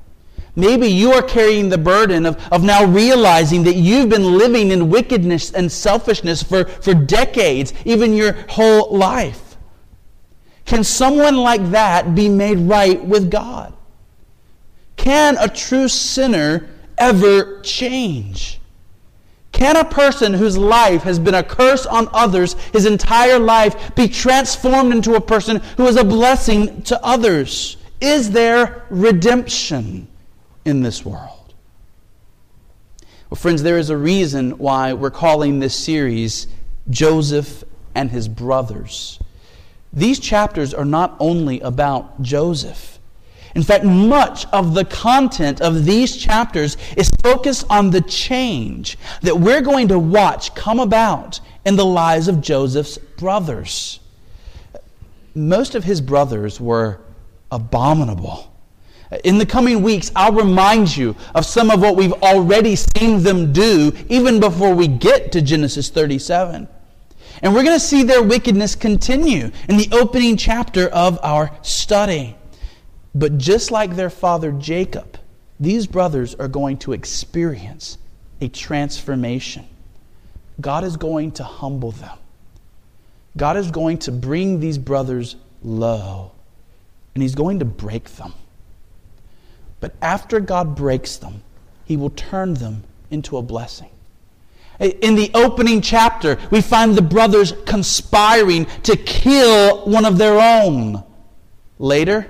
Maybe 0.57 0.87
you 0.87 1.12
are 1.12 1.22
carrying 1.22 1.68
the 1.68 1.79
burden 1.79 2.27
of, 2.27 2.37
of 2.53 2.62
now 2.62 2.85
realizing 2.85 3.64
that 3.64 3.74
you've 3.74 4.09
been 4.09 4.38
living 4.38 4.70
in 4.70 4.88
wickedness 4.88 5.50
and 5.50 5.70
selfishness 5.70 6.42
for, 6.42 6.64
for 6.64 6.94
decades, 6.94 7.72
even 7.85 8.14
your 8.14 8.33
whole 8.50 8.96
life. 8.96 9.57
Can 10.64 10.85
someone 10.85 11.37
like 11.37 11.70
that 11.70 12.14
be 12.14 12.29
made 12.29 12.59
right 12.59 13.05
with 13.05 13.31
God? 13.31 13.74
Can 14.96 15.37
a 15.38 15.48
true 15.48 15.88
sinner 15.88 16.68
ever 16.96 17.61
change? 17.62 18.61
Can 19.55 19.77
a 19.77 19.85
person 19.85 20.35
whose 20.35 20.59
life 20.59 21.05
has 21.05 21.21
been 21.21 21.35
a 21.35 21.43
curse 21.45 21.87
on 21.87 22.09
others 22.12 22.55
his 22.73 22.87
entire 22.87 23.38
life 23.38 23.95
be 23.95 24.09
transformed 24.09 24.93
into 24.93 25.14
a 25.14 25.21
person 25.21 25.59
who 25.77 25.87
is 25.87 25.97
a 25.97 26.03
blessing 26.03 26.83
to 26.83 27.03
others? 27.05 27.77
Is 28.01 28.33
there 28.33 28.85
redemption 28.90 30.09
in 30.64 30.83
this 30.83 31.05
world? 31.05 31.55
Well, 33.31 33.37
friends, 33.37 33.62
there 33.62 33.79
is 33.79 33.90
a 33.90 33.97
reason 33.97 34.59
why 34.59 34.93
we're 34.93 35.12
calling 35.12 35.61
this 35.61 35.77
series 35.77 36.49
Joseph 36.90 37.62
and 37.95 38.11
his 38.11 38.27
brothers. 38.27 39.21
These 39.93 40.19
chapters 40.19 40.75
are 40.75 40.85
not 40.85 41.14
only 41.21 41.61
about 41.61 42.21
Joseph. 42.23 42.94
In 43.55 43.62
fact, 43.62 43.85
much 43.85 44.47
of 44.47 44.75
the 44.75 44.85
content 44.85 45.61
of 45.61 45.85
these 45.85 46.17
chapters 46.17 46.77
is 46.97 47.09
focused 47.23 47.64
on 47.71 47.90
the 47.90 48.01
change 48.01 48.99
that 49.23 49.38
we're 49.38 49.61
going 49.61 49.88
to 49.88 49.99
watch 49.99 50.55
come 50.55 50.81
about 50.81 51.40
in 51.64 51.77
the 51.77 51.85
lives 51.85 52.27
of 52.27 52.40
Joseph's 52.40 52.99
brothers. 52.99 54.01
Most 55.35 55.75
of 55.75 55.85
his 55.85 56.01
brothers 56.01 56.61
were 56.61 57.01
abominable. 57.51 58.51
In 59.23 59.38
the 59.38 59.47
coming 59.47 59.83
weeks, 59.83 60.11
I'll 60.17 60.33
remind 60.33 60.97
you 60.97 61.14
of 61.35 61.47
some 61.47 61.71
of 61.71 61.81
what 61.81 61.95
we've 61.95 62.12
already 62.14 62.75
seen 62.75 63.23
them 63.23 63.53
do 63.53 63.93
even 64.09 64.40
before 64.40 64.75
we 64.75 64.88
get 64.88 65.31
to 65.33 65.43
Genesis 65.43 65.90
37. 65.90 66.67
And 67.43 67.55
we're 67.55 67.62
going 67.62 67.79
to 67.79 67.85
see 67.85 68.03
their 68.03 68.23
wickedness 68.23 68.75
continue 68.75 69.51
in 69.69 69.77
the 69.77 69.88
opening 69.93 70.37
chapter 70.37 70.88
of 70.88 71.19
our 71.23 71.51
study. 71.62 72.37
But 73.14 73.38
just 73.38 73.70
like 73.70 73.94
their 73.94 74.11
father 74.11 74.50
Jacob, 74.53 75.18
these 75.61 75.87
brothers 75.87 76.35
are 76.35 76.48
going 76.48 76.79
to 76.79 76.92
experience 76.92 77.98
a 78.40 78.48
transformation. 78.48 79.66
God 80.61 80.85
is 80.85 80.96
going 80.96 81.33
to 81.33 81.44
humble 81.44 81.92
them. 81.92 82.18
God 83.37 83.57
is 83.57 83.70
going 83.70 83.98
to 83.98 84.12
bring 84.12 84.61
these 84.61 84.79
brothers 84.79 85.37
low, 85.62 86.33
and 87.14 87.22
He's 87.22 87.35
going 87.35 87.61
to 87.61 87.64
break 87.64 88.11
them. 88.11 88.33
But 89.81 89.94
after 90.00 90.40
God 90.40 90.77
breaks 90.77 91.16
them, 91.16 91.42
He 91.85 91.96
will 91.96 92.11
turn 92.11 92.55
them 92.55 92.85
into 93.11 93.37
a 93.37 93.42
blessing. 93.42 93.90
In 94.81 95.14
the 95.14 95.31
opening 95.35 95.81
chapter, 95.81 96.37
we 96.50 96.61
find 96.61 96.96
the 96.96 97.03
brothers 97.03 97.53
conspiring 97.64 98.66
to 98.83 98.96
kill 98.96 99.85
one 99.85 100.05
of 100.05 100.18
their 100.18 100.40
own. 100.40 101.05
Later, 101.79 102.29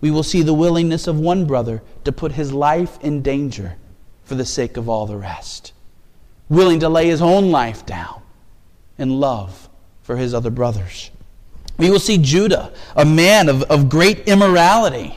we 0.00 0.10
will 0.10 0.22
see 0.22 0.42
the 0.42 0.54
willingness 0.54 1.06
of 1.06 1.18
one 1.18 1.44
brother 1.44 1.82
to 2.04 2.12
put 2.12 2.32
his 2.32 2.52
life 2.52 2.98
in 3.02 3.22
danger 3.22 3.76
for 4.24 4.34
the 4.34 4.44
sake 4.44 4.76
of 4.76 4.88
all 4.88 5.06
the 5.06 5.16
rest, 5.16 5.72
willing 6.48 6.80
to 6.80 6.88
lay 6.88 7.08
his 7.08 7.20
own 7.20 7.50
life 7.50 7.84
down 7.84 8.22
in 8.98 9.20
love 9.20 9.68
for 10.02 10.16
his 10.16 10.34
other 10.34 10.50
brothers. 10.50 11.10
We 11.78 11.90
will 11.90 11.98
see 11.98 12.18
Judah, 12.18 12.72
a 12.94 13.04
man 13.04 13.48
of, 13.48 13.62
of 13.64 13.88
great 13.88 14.28
immorality, 14.28 15.16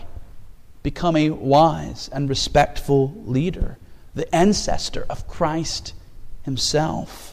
become 0.81 1.15
a 1.15 1.29
wise 1.29 2.09
and 2.11 2.29
respectful 2.29 3.13
leader, 3.25 3.77
the 4.15 4.33
ancestor 4.33 5.05
of 5.09 5.27
Christ 5.27 5.93
himself. 6.43 7.32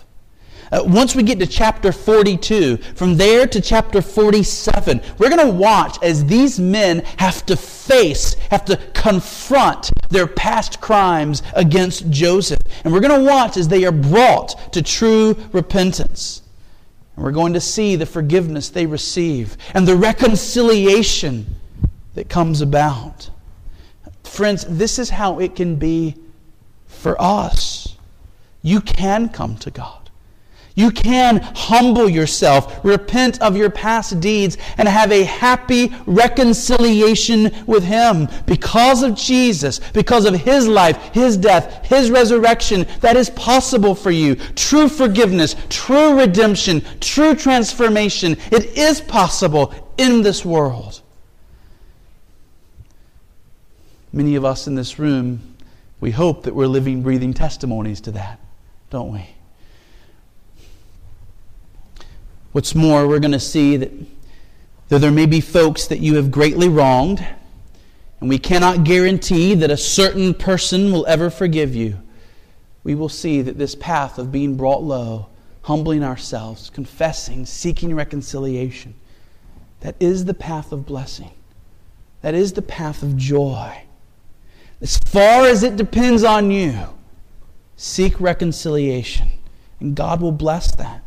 Uh, 0.72 0.84
once 0.84 1.16
we 1.16 1.22
get 1.22 1.38
to 1.40 1.46
chapter 1.46 1.90
42, 1.90 2.76
from 2.94 3.16
there 3.16 3.46
to 3.46 3.60
chapter 3.60 4.00
47, 4.00 5.00
we're 5.18 5.28
going 5.28 5.44
to 5.44 5.52
watch 5.52 6.00
as 6.00 6.24
these 6.26 6.60
men 6.60 7.00
have 7.16 7.44
to 7.46 7.56
face, 7.56 8.34
have 8.50 8.64
to 8.64 8.76
confront 8.94 9.90
their 10.10 10.28
past 10.28 10.80
crimes 10.80 11.42
against 11.54 12.08
Joseph. 12.10 12.62
And 12.84 12.92
we're 12.92 13.00
going 13.00 13.20
to 13.20 13.28
watch 13.28 13.56
as 13.56 13.66
they 13.66 13.84
are 13.84 13.92
brought 13.92 14.72
to 14.72 14.80
true 14.80 15.36
repentance. 15.52 16.42
And 17.16 17.24
we're 17.24 17.32
going 17.32 17.54
to 17.54 17.60
see 17.60 17.96
the 17.96 18.06
forgiveness 18.06 18.68
they 18.68 18.86
receive 18.86 19.56
and 19.74 19.88
the 19.88 19.96
reconciliation 19.96 21.46
that 22.14 22.28
comes 22.28 22.60
about. 22.60 23.28
Friends, 24.22 24.64
this 24.68 25.00
is 25.00 25.10
how 25.10 25.40
it 25.40 25.56
can 25.56 25.74
be 25.74 26.14
for 26.86 27.20
us. 27.20 27.96
You 28.62 28.80
can 28.80 29.30
come 29.30 29.56
to 29.58 29.70
God. 29.72 29.99
You 30.80 30.90
can 30.90 31.42
humble 31.54 32.08
yourself, 32.08 32.82
repent 32.82 33.42
of 33.42 33.54
your 33.54 33.68
past 33.68 34.18
deeds, 34.18 34.56
and 34.78 34.88
have 34.88 35.12
a 35.12 35.24
happy 35.24 35.92
reconciliation 36.06 37.52
with 37.66 37.84
Him 37.84 38.28
because 38.46 39.02
of 39.02 39.14
Jesus, 39.14 39.78
because 39.92 40.24
of 40.24 40.34
His 40.34 40.66
life, 40.66 40.96
His 41.12 41.36
death, 41.36 41.84
His 41.84 42.10
resurrection. 42.10 42.86
That 43.00 43.14
is 43.14 43.28
possible 43.28 43.94
for 43.94 44.10
you. 44.10 44.36
True 44.56 44.88
forgiveness, 44.88 45.54
true 45.68 46.18
redemption, 46.18 46.82
true 46.98 47.34
transformation. 47.34 48.38
It 48.50 48.78
is 48.78 49.02
possible 49.02 49.74
in 49.98 50.22
this 50.22 50.46
world. 50.46 51.02
Many 54.14 54.34
of 54.34 54.46
us 54.46 54.66
in 54.66 54.76
this 54.76 54.98
room, 54.98 55.56
we 56.00 56.10
hope 56.10 56.44
that 56.44 56.54
we're 56.54 56.66
living, 56.68 57.02
breathing 57.02 57.34
testimonies 57.34 58.00
to 58.00 58.12
that, 58.12 58.40
don't 58.88 59.12
we? 59.12 59.28
What's 62.52 62.74
more, 62.74 63.06
we're 63.06 63.20
going 63.20 63.30
to 63.32 63.40
see 63.40 63.76
that 63.76 63.92
though 64.88 64.98
there 64.98 65.12
may 65.12 65.26
be 65.26 65.40
folks 65.40 65.86
that 65.86 66.00
you 66.00 66.16
have 66.16 66.30
greatly 66.30 66.68
wronged, 66.68 67.24
and 68.20 68.28
we 68.28 68.38
cannot 68.38 68.84
guarantee 68.84 69.54
that 69.54 69.70
a 69.70 69.76
certain 69.76 70.34
person 70.34 70.90
will 70.90 71.06
ever 71.06 71.30
forgive 71.30 71.74
you, 71.74 71.98
we 72.82 72.94
will 72.94 73.08
see 73.08 73.40
that 73.42 73.56
this 73.56 73.74
path 73.74 74.18
of 74.18 74.32
being 74.32 74.56
brought 74.56 74.82
low, 74.82 75.28
humbling 75.62 76.02
ourselves, 76.02 76.70
confessing, 76.70 77.46
seeking 77.46 77.94
reconciliation, 77.94 78.94
that 79.80 79.94
is 80.00 80.24
the 80.24 80.34
path 80.34 80.72
of 80.72 80.86
blessing. 80.86 81.30
That 82.22 82.34
is 82.34 82.52
the 82.52 82.62
path 82.62 83.02
of 83.02 83.16
joy. 83.16 83.82
As 84.80 84.98
far 84.98 85.46
as 85.46 85.62
it 85.62 85.76
depends 85.76 86.24
on 86.24 86.50
you, 86.50 86.74
seek 87.76 88.20
reconciliation, 88.20 89.30
and 89.78 89.94
God 89.94 90.20
will 90.20 90.32
bless 90.32 90.74
that. 90.74 91.02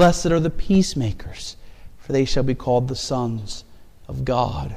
Blessed 0.00 0.28
are 0.32 0.40
the 0.40 0.48
peacemakers, 0.48 1.58
for 1.98 2.14
they 2.14 2.24
shall 2.24 2.42
be 2.42 2.54
called 2.54 2.88
the 2.88 2.96
sons 2.96 3.64
of 4.08 4.24
God. 4.24 4.74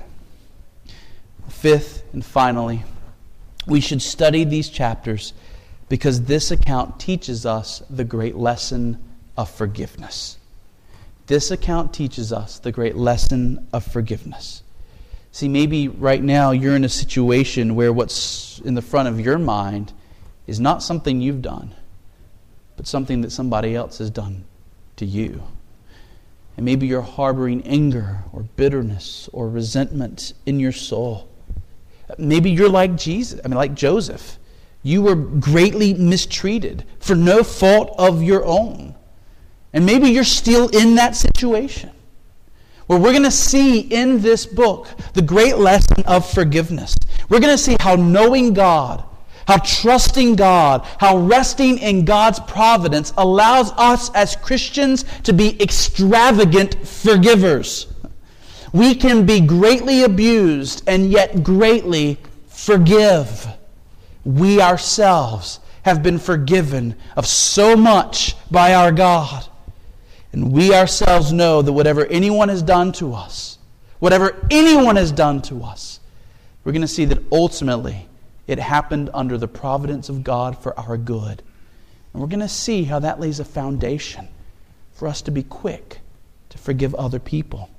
Fifth 1.48 2.04
and 2.12 2.26
finally, 2.26 2.84
we 3.66 3.80
should 3.80 4.02
study 4.02 4.44
these 4.44 4.68
chapters 4.68 5.32
because 5.88 6.24
this 6.24 6.52
account 6.52 7.00
teaches 7.00 7.46
us 7.46 7.82
the 7.90 8.04
great 8.04 8.36
lesson 8.36 9.02
of 9.38 9.50
forgiveness. 9.50 10.40
This 11.28 11.52
account 11.52 11.94
teaches 11.94 12.34
us 12.34 12.60
the 12.60 12.74
great 12.74 12.98
lesson 12.98 13.66
of 13.72 13.86
forgiveness. 13.86 14.62
See, 15.32 15.48
maybe 15.48 15.88
right 15.88 16.22
now 16.22 16.52
you're 16.52 16.76
in 16.76 16.84
a 16.84 16.90
situation 16.90 17.76
where 17.76 17.94
what's 17.94 18.60
in 18.60 18.74
the 18.74 18.82
front 18.82 19.08
of 19.08 19.22
your 19.22 19.40
mind 19.40 19.94
is 20.48 20.60
not 20.60 20.84
something 20.84 21.22
you've 21.22 21.42
done, 21.42 21.74
but 22.76 22.88
something 22.88 23.22
that 23.22 23.32
somebody 23.32 23.74
else 23.74 24.00
has 24.00 24.10
done 24.10 24.44
to 24.98 25.06
you. 25.06 25.44
And 26.56 26.66
maybe 26.66 26.88
you're 26.88 27.02
harboring 27.02 27.64
anger 27.64 28.20
or 28.32 28.44
bitterness 28.44 29.30
or 29.34 29.50
resentment 29.50 30.34
in 30.46 30.60
your 30.60 30.72
soul. 30.72 31.28
Maybe 32.18 32.52
you're 32.52 32.70
like 32.70 32.96
Jesus, 32.96 33.40
I 33.44 33.48
mean, 33.48 33.58
like 33.58 33.74
Joseph. 33.74 34.38
You 34.84 35.02
were 35.02 35.16
greatly 35.16 35.94
mistreated 35.94 36.86
for 37.00 37.16
no 37.16 37.44
fault 37.44 37.96
of 37.98 38.22
your 38.22 38.46
own. 38.46 38.96
And 39.72 39.86
maybe 39.86 40.10
you're 40.10 40.24
still 40.24 40.68
in 40.70 40.96
that 40.96 41.16
situation. 41.16 41.92
Where 42.88 43.00
we're 43.00 43.12
going 43.12 43.24
to 43.24 43.32
see 43.32 43.80
in 43.80 44.22
this 44.22 44.46
book 44.46 44.88
the 45.14 45.22
great 45.22 45.58
lesson 45.58 46.04
of 46.06 46.30
forgiveness. 46.30 46.96
We're 47.30 47.40
going 47.40 47.56
to 47.56 47.64
see 47.64 47.78
how 47.80 47.96
knowing 47.96 48.54
God 48.54 49.04
how 49.48 49.58
trusting 49.58 50.36
God, 50.36 50.86
how 51.00 51.18
resting 51.18 51.78
in 51.80 52.06
God's 52.06 52.40
providence 52.40 53.14
allows 53.18 53.72
us 53.74 54.10
as 54.14 54.36
Christians 54.36 55.06
to 55.24 55.34
be 55.34 55.62
extravagant 55.62 56.88
forgivers. 56.88 57.88
We 58.72 58.96
can 58.96 59.26
be 59.26 59.40
greatly 59.40 60.04
abused 60.04 60.84
and 60.88 61.12
yet 61.12 61.44
greatly 61.44 62.18
forgive. 62.48 63.48
We 64.26 64.62
ourselves 64.62 65.60
have 65.84 66.02
been 66.02 66.18
forgiven 66.18 66.96
of 67.16 67.28
so 67.28 67.76
much 67.76 68.36
by 68.50 68.74
our 68.74 68.92
God. 68.92 69.46
And 70.32 70.52
we 70.52 70.74
ourselves 70.74 71.32
know 71.32 71.62
that 71.62 71.72
whatever 71.72 72.06
anyone 72.08 72.50
has 72.50 72.64
done 72.64 72.92
to 72.94 73.14
us, 73.14 73.60
whatever 74.00 74.36
anyone 74.50 74.96
has 74.96 75.12
done 75.12 75.42
to 75.44 75.64
us, 75.64 76.00
we're 76.64 76.72
going 76.72 76.82
to 76.82 76.88
see 76.88 77.06
that 77.06 77.20
ultimately 77.32 78.08
it 78.54 78.60
happened 78.60 79.10
under 79.14 79.38
the 79.38 79.48
providence 79.48 80.08
of 80.08 80.24
God 80.24 80.58
for 80.58 80.80
our 80.80 80.96
good. 80.96 81.44
And 82.14 82.22
we're 82.22 82.30
going 82.30 82.40
to 82.40 82.48
see 82.48 82.84
how 82.84 83.00
that 83.00 83.20
lays 83.20 83.40
a 83.40 83.46
foundation 83.46 84.28
for 84.94 85.08
us 85.08 85.22
to 85.24 85.32
be 85.32 85.44
quick 85.44 86.00
to 86.50 86.58
forgive 86.58 86.96
other 86.96 87.20
people. 87.20 87.70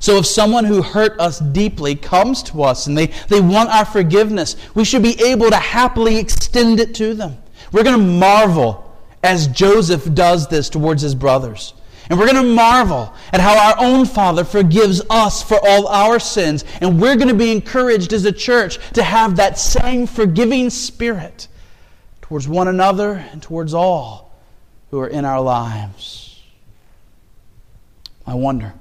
So, 0.00 0.18
if 0.18 0.26
someone 0.26 0.64
who 0.64 0.82
hurt 0.82 1.18
us 1.20 1.40
deeply 1.40 1.96
comes 1.96 2.42
to 2.44 2.62
us 2.62 2.86
and 2.86 2.96
they, 2.96 3.06
they 3.28 3.40
want 3.40 3.70
our 3.70 3.84
forgiveness, 3.84 4.56
we 4.74 4.84
should 4.84 5.02
be 5.02 5.20
able 5.22 5.50
to 5.50 5.56
happily 5.56 6.16
extend 6.16 6.80
it 6.80 6.94
to 6.96 7.12
them. 7.12 7.36
We're 7.72 7.82
going 7.82 7.98
to 7.98 8.06
marvel 8.06 8.96
as 9.22 9.48
Joseph 9.48 10.14
does 10.14 10.48
this 10.48 10.68
towards 10.68 11.02
his 11.02 11.14
brothers. 11.14 11.74
And 12.10 12.18
we're 12.18 12.30
going 12.30 12.44
to 12.44 12.54
marvel 12.54 13.14
at 13.32 13.40
how 13.40 13.56
our 13.56 13.76
own 13.78 14.04
Father 14.04 14.44
forgives 14.44 15.00
us 15.08 15.42
for 15.42 15.58
all 15.66 15.86
our 15.88 16.18
sins. 16.18 16.64
And 16.80 17.00
we're 17.00 17.16
going 17.16 17.28
to 17.28 17.34
be 17.34 17.50
encouraged 17.50 18.12
as 18.12 18.24
a 18.24 18.32
church 18.32 18.78
to 18.92 19.02
have 19.02 19.36
that 19.36 19.58
same 19.58 20.06
forgiving 20.06 20.68
spirit 20.68 21.48
towards 22.20 22.46
one 22.46 22.68
another 22.68 23.12
and 23.32 23.42
towards 23.42 23.72
all 23.72 24.34
who 24.90 25.00
are 25.00 25.08
in 25.08 25.24
our 25.24 25.40
lives. 25.40 26.42
I 28.26 28.34
wonder 28.34 28.74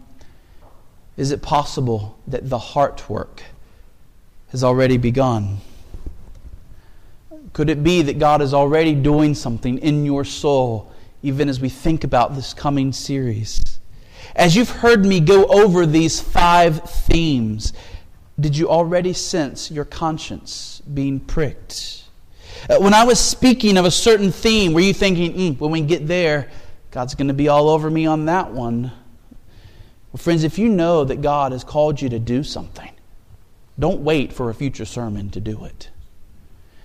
is 1.15 1.31
it 1.31 1.41
possible 1.41 2.17
that 2.27 2.49
the 2.49 2.57
heart 2.57 3.07
work 3.09 3.43
has 4.49 4.63
already 4.63 4.97
begun? 4.97 5.57
Could 7.53 7.69
it 7.69 7.83
be 7.83 8.01
that 8.01 8.17
God 8.17 8.41
is 8.41 8.53
already 8.53 8.95
doing 8.95 9.35
something 9.35 9.77
in 9.77 10.05
your 10.05 10.25
soul? 10.25 10.92
Even 11.23 11.47
as 11.49 11.59
we 11.59 11.69
think 11.69 12.03
about 12.03 12.35
this 12.35 12.53
coming 12.53 12.91
series. 12.91 13.79
As 14.35 14.55
you've 14.55 14.69
heard 14.69 15.05
me 15.05 15.19
go 15.19 15.45
over 15.45 15.85
these 15.85 16.19
five 16.19 16.83
themes, 16.83 17.73
did 18.39 18.57
you 18.57 18.69
already 18.69 19.13
sense 19.13 19.71
your 19.71 19.85
conscience 19.85 20.81
being 20.93 21.19
pricked? 21.19 22.03
Uh, 22.69 22.77
when 22.79 22.93
I 22.93 23.03
was 23.03 23.19
speaking 23.19 23.77
of 23.77 23.85
a 23.85 23.91
certain 23.91 24.31
theme, 24.31 24.73
were 24.73 24.81
you 24.81 24.93
thinking, 24.93 25.33
mm, 25.33 25.59
when 25.59 25.71
we 25.71 25.81
get 25.81 26.07
there, 26.07 26.49
God's 26.91 27.15
going 27.15 27.27
to 27.27 27.33
be 27.33 27.47
all 27.47 27.69
over 27.69 27.89
me 27.89 28.05
on 28.05 28.25
that 28.25 28.51
one? 28.51 28.91
Well, 30.11 30.19
friends, 30.19 30.43
if 30.43 30.59
you 30.59 30.69
know 30.69 31.03
that 31.05 31.21
God 31.21 31.51
has 31.53 31.63
called 31.63 32.01
you 32.01 32.09
to 32.09 32.19
do 32.19 32.43
something, 32.43 32.91
don't 33.79 34.01
wait 34.01 34.33
for 34.33 34.49
a 34.49 34.53
future 34.53 34.85
sermon 34.85 35.29
to 35.31 35.39
do 35.39 35.65
it. 35.65 35.89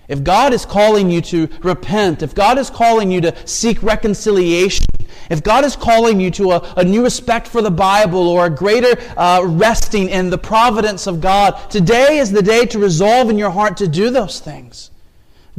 If 0.09 0.23
God 0.23 0.53
is 0.53 0.65
calling 0.65 1.11
you 1.11 1.21
to 1.21 1.47
repent, 1.61 2.23
if 2.23 2.33
God 2.33 2.57
is 2.57 2.71
calling 2.71 3.11
you 3.11 3.21
to 3.21 3.47
seek 3.47 3.81
reconciliation, 3.83 4.85
if 5.29 5.43
God 5.43 5.63
is 5.63 5.75
calling 5.75 6.19
you 6.19 6.31
to 6.31 6.51
a, 6.53 6.73
a 6.77 6.83
new 6.83 7.03
respect 7.03 7.47
for 7.47 7.61
the 7.61 7.69
Bible 7.69 8.27
or 8.27 8.47
a 8.47 8.49
greater 8.49 8.99
uh, 9.15 9.43
resting 9.45 10.09
in 10.09 10.31
the 10.31 10.37
providence 10.37 11.05
of 11.05 11.21
God, 11.21 11.69
today 11.69 12.17
is 12.17 12.31
the 12.31 12.41
day 12.41 12.65
to 12.65 12.79
resolve 12.79 13.29
in 13.29 13.37
your 13.37 13.51
heart 13.51 13.77
to 13.77 13.87
do 13.87 14.09
those 14.09 14.39
things. 14.39 14.89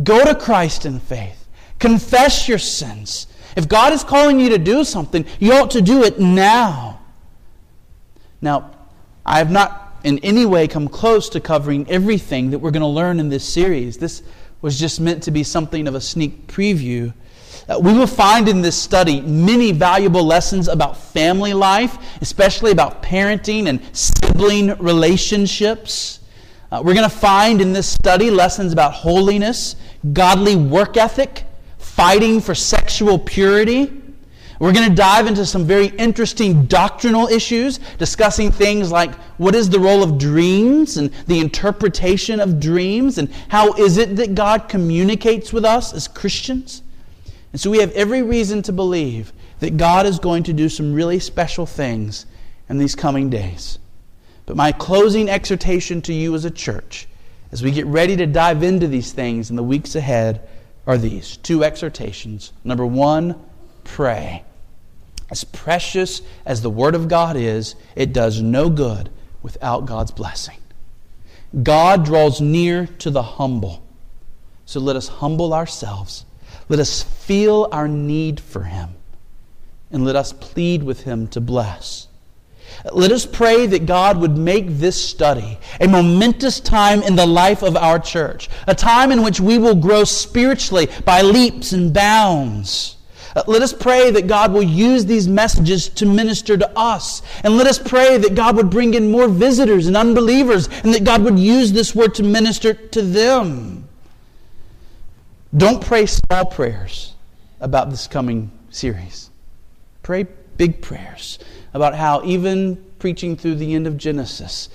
Go 0.03 0.25
to 0.25 0.35
Christ 0.35 0.85
in 0.85 0.99
faith. 0.99 1.47
Confess 1.79 2.49
your 2.49 2.59
sins. 2.59 3.29
If 3.57 3.69
God 3.69 3.93
is 3.93 4.03
calling 4.03 4.41
you 4.41 4.49
to 4.51 4.59
do 4.59 4.83
something, 4.83 5.25
you 5.39 5.53
ought 5.53 5.71
to 5.71 5.81
do 5.81 6.03
it 6.03 6.19
now. 6.19 7.01
Now, 8.41 8.73
I 9.25 9.39
have 9.39 9.51
not 9.53 9.91
in 10.03 10.19
any 10.21 10.47
way 10.47 10.67
come 10.67 10.89
close 10.89 11.29
to 11.29 11.41
covering 11.41 11.89
everything 11.91 12.51
that 12.51 12.59
we're 12.59 12.71
going 12.71 12.81
to 12.81 12.87
learn 12.87 13.21
in 13.21 13.29
this 13.29 13.47
series. 13.47 13.99
This 13.99 14.23
was 14.63 14.79
just 14.79 15.01
meant 15.01 15.23
to 15.25 15.31
be 15.31 15.43
something 15.43 15.87
of 15.89 15.95
a 15.95 16.01
sneak 16.01 16.47
preview. 16.47 17.13
Uh, 17.69 17.79
we 17.79 17.93
will 17.93 18.07
find 18.07 18.49
in 18.49 18.63
this 18.63 18.77
study 18.77 19.21
many 19.21 19.73
valuable 19.73 20.25
lessons 20.25 20.69
about 20.69 20.97
family 20.97 21.53
life, 21.53 21.97
especially 22.21 22.71
about 22.71 23.03
parenting 23.03 23.69
and 23.69 23.81
sibling 23.97 24.77
relationships. 24.79 26.21
Uh, 26.73 26.83
we're 26.85 26.95
going 26.95 27.09
to 27.09 27.17
find 27.17 27.61
in 27.61 27.73
this 27.73 27.89
study 27.89 28.31
lessons 28.31 28.73
about 28.73 28.93
holiness, 28.93 29.77
godly 30.13 30.57
work 30.57 30.97
ethic, 30.97 31.45
fighting 31.79 32.41
for 32.41 32.55
sexual 32.55 33.19
purity, 33.19 34.00
we're 34.61 34.75
going 34.75 34.91
to 34.91 34.95
dive 34.95 35.27
into 35.27 35.47
some 35.47 35.65
very 35.65 35.87
interesting 35.87 36.67
doctrinal 36.67 37.29
issues, 37.29 37.79
discussing 37.97 38.53
things 38.53 38.93
like 38.93 39.15
what 39.39 39.55
is 39.55 39.71
the 39.71 39.81
role 39.81 40.03
of 40.03 40.19
dreams 40.19 40.99
and 40.99 41.11
the 41.27 41.41
interpretation 41.41 42.41
of 42.41 42.61
dreams, 42.61 43.17
and 43.17 43.33
how 43.49 43.73
is 43.73 43.97
it 43.97 44.17
that 44.17 44.35
God 44.35 44.69
communicates 44.69 45.51
with 45.51 45.65
us 45.65 45.95
as 45.95 46.07
Christians. 46.07 46.83
And 47.53 47.61
so 47.61 47.71
we 47.71 47.79
have 47.79 47.91
every 47.93 48.23
reason 48.23 48.61
to 48.65 48.73
believe 48.73 49.33
that 49.61 49.79
God 49.79 50.05
is 50.05 50.19
going 50.19 50.43
to 50.43 50.53
do 50.53 50.69
some 50.69 50.93
really 50.93 51.21
special 51.21 51.65
things 51.65 52.27
in 52.69 52.77
these 52.77 52.95
coming 52.95 53.31
days. 53.31 53.79
But 54.45 54.57
my 54.57 54.73
closing 54.73 55.31
exhortation 55.31 56.03
to 56.03 56.13
you 56.13 56.35
as 56.35 56.45
a 56.45 56.51
church, 56.51 57.09
as 57.51 57.63
we 57.63 57.71
get 57.71 57.87
ready 57.87 58.15
to 58.17 58.27
dive 58.27 58.63
into 58.63 58.89
these 58.89 59.13
things 59.13 59.49
in 59.49 59.57
the 59.57 59.63
weeks 59.63 59.95
ahead, 59.97 60.47
are 60.87 60.99
these 60.99 61.39
two 61.39 61.65
exhortations. 61.65 62.53
Number 62.63 62.85
one, 62.85 63.43
pray. 63.85 64.45
As 65.31 65.45
precious 65.45 66.23
as 66.45 66.63
the 66.63 66.71
Word 66.71 66.95
of 66.95 67.09
God 67.09 67.37
is, 67.37 67.77
it 67.95 68.13
does 68.13 68.43
no 68.43 68.69
good 68.69 69.11
without 69.43 69.87
God's 69.87 70.11
blessing. 70.11 70.59
God 71.63 72.05
draws 72.05 72.41
near 72.41 72.87
to 72.99 73.11
the 73.11 73.23
humble. 73.23 73.83
So 74.67 74.81
let 74.81 74.97
us 74.97 75.09
humble 75.09 75.53
ourselves. 75.53 76.25
Let 76.69 76.79
us 76.79 77.03
feel 77.03 77.69
our 77.73 77.89
need 77.89 78.41
for 78.41 78.65
Him. 78.65 78.91
And 79.91 80.05
let 80.05 80.17
us 80.17 80.33
plead 80.33 80.83
with 80.83 81.03
Him 81.03 81.27
to 81.29 81.41
bless. 81.41 82.07
Let 82.93 83.11
us 83.11 83.27
pray 83.27 83.67
that 83.67 83.87
God 83.87 84.19
would 84.19 84.37
make 84.37 84.67
this 84.69 85.03
study 85.03 85.59
a 85.81 85.89
momentous 85.89 86.61
time 86.61 87.03
in 87.03 87.17
the 87.17 87.27
life 87.27 87.63
of 87.63 87.77
our 87.77 87.99
church, 87.99 88.49
a 88.67 88.75
time 88.75 89.11
in 89.11 89.23
which 89.23 89.41
we 89.41 89.59
will 89.59 89.75
grow 89.75 90.05
spiritually 90.05 90.89
by 91.05 91.23
leaps 91.23 91.73
and 91.73 91.93
bounds. 91.93 92.97
Uh, 93.37 93.43
let 93.47 93.63
us 93.63 93.73
pray 93.73 94.11
that 94.11 94.27
God 94.27 94.53
will 94.53 94.63
use 94.63 95.05
these 95.05 95.29
messages 95.29 95.89
to 95.91 96.07
minister 96.07 96.57
to 96.57 96.79
us. 96.79 97.23
And 97.45 97.57
let 97.57 97.67
us 97.67 97.79
pray 97.79 98.19
that 98.19 98.35
God 98.35 98.57
would 98.57 98.71
bring 98.71 98.95
in 98.95 99.11
more 99.11 99.29
visitors 99.29 99.87
and 99.87 99.97
unbelievers, 99.97 100.69
and 100.83 100.93
that 100.95 101.05
God 101.05 101.23
would 101.23 101.39
use 101.39 101.73
this 101.73 101.95
word 101.95 102.15
to 102.17 102.23
minister 102.23 102.75
to 102.75 103.03
them. 103.03 103.89
Don't 105.57 105.85
pray 105.85 106.07
small 106.07 106.45
prayers 106.45 107.15
about 107.61 107.91
this 107.91 108.07
coming 108.07 108.51
series. 108.71 109.31
Pray 110.03 110.27
big 110.57 110.83
prayers 110.83 111.39
about 111.75 111.95
how 111.95 112.25
even 112.25 112.85
preaching 112.99 113.37
through 113.37 113.57
the 113.57 113.75
end 113.75 113.87
of 113.87 113.97
Genesis 113.97 114.69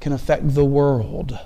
can 0.00 0.12
affect 0.12 0.54
the 0.54 0.64
world. 0.64 1.38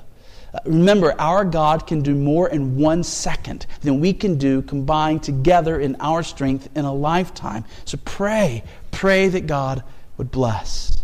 Remember, 0.64 1.14
our 1.20 1.44
God 1.44 1.86
can 1.86 2.02
do 2.02 2.14
more 2.14 2.48
in 2.48 2.76
one 2.76 3.04
second 3.04 3.66
than 3.82 4.00
we 4.00 4.12
can 4.12 4.36
do 4.36 4.62
combined 4.62 5.22
together 5.22 5.80
in 5.80 5.96
our 6.00 6.22
strength 6.22 6.68
in 6.74 6.84
a 6.84 6.92
lifetime. 6.92 7.64
So 7.84 7.98
pray, 8.04 8.64
pray 8.90 9.28
that 9.28 9.46
God 9.46 9.84
would 10.16 10.30
bless. 10.30 11.02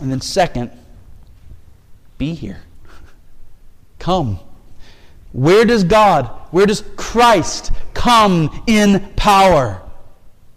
And 0.00 0.10
then, 0.10 0.20
second, 0.20 0.70
be 2.18 2.34
here. 2.34 2.62
Come. 3.98 4.40
Where 5.32 5.64
does 5.64 5.84
God, 5.84 6.26
where 6.50 6.66
does 6.66 6.82
Christ 6.96 7.72
come 7.94 8.64
in 8.66 9.12
power? 9.14 9.80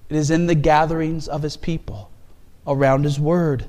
It 0.10 0.16
is 0.16 0.32
in 0.32 0.48
the 0.48 0.56
gatherings 0.56 1.28
of 1.28 1.44
his 1.44 1.58
people 1.58 2.10
around 2.66 3.04
his 3.04 3.20
word. 3.20 3.66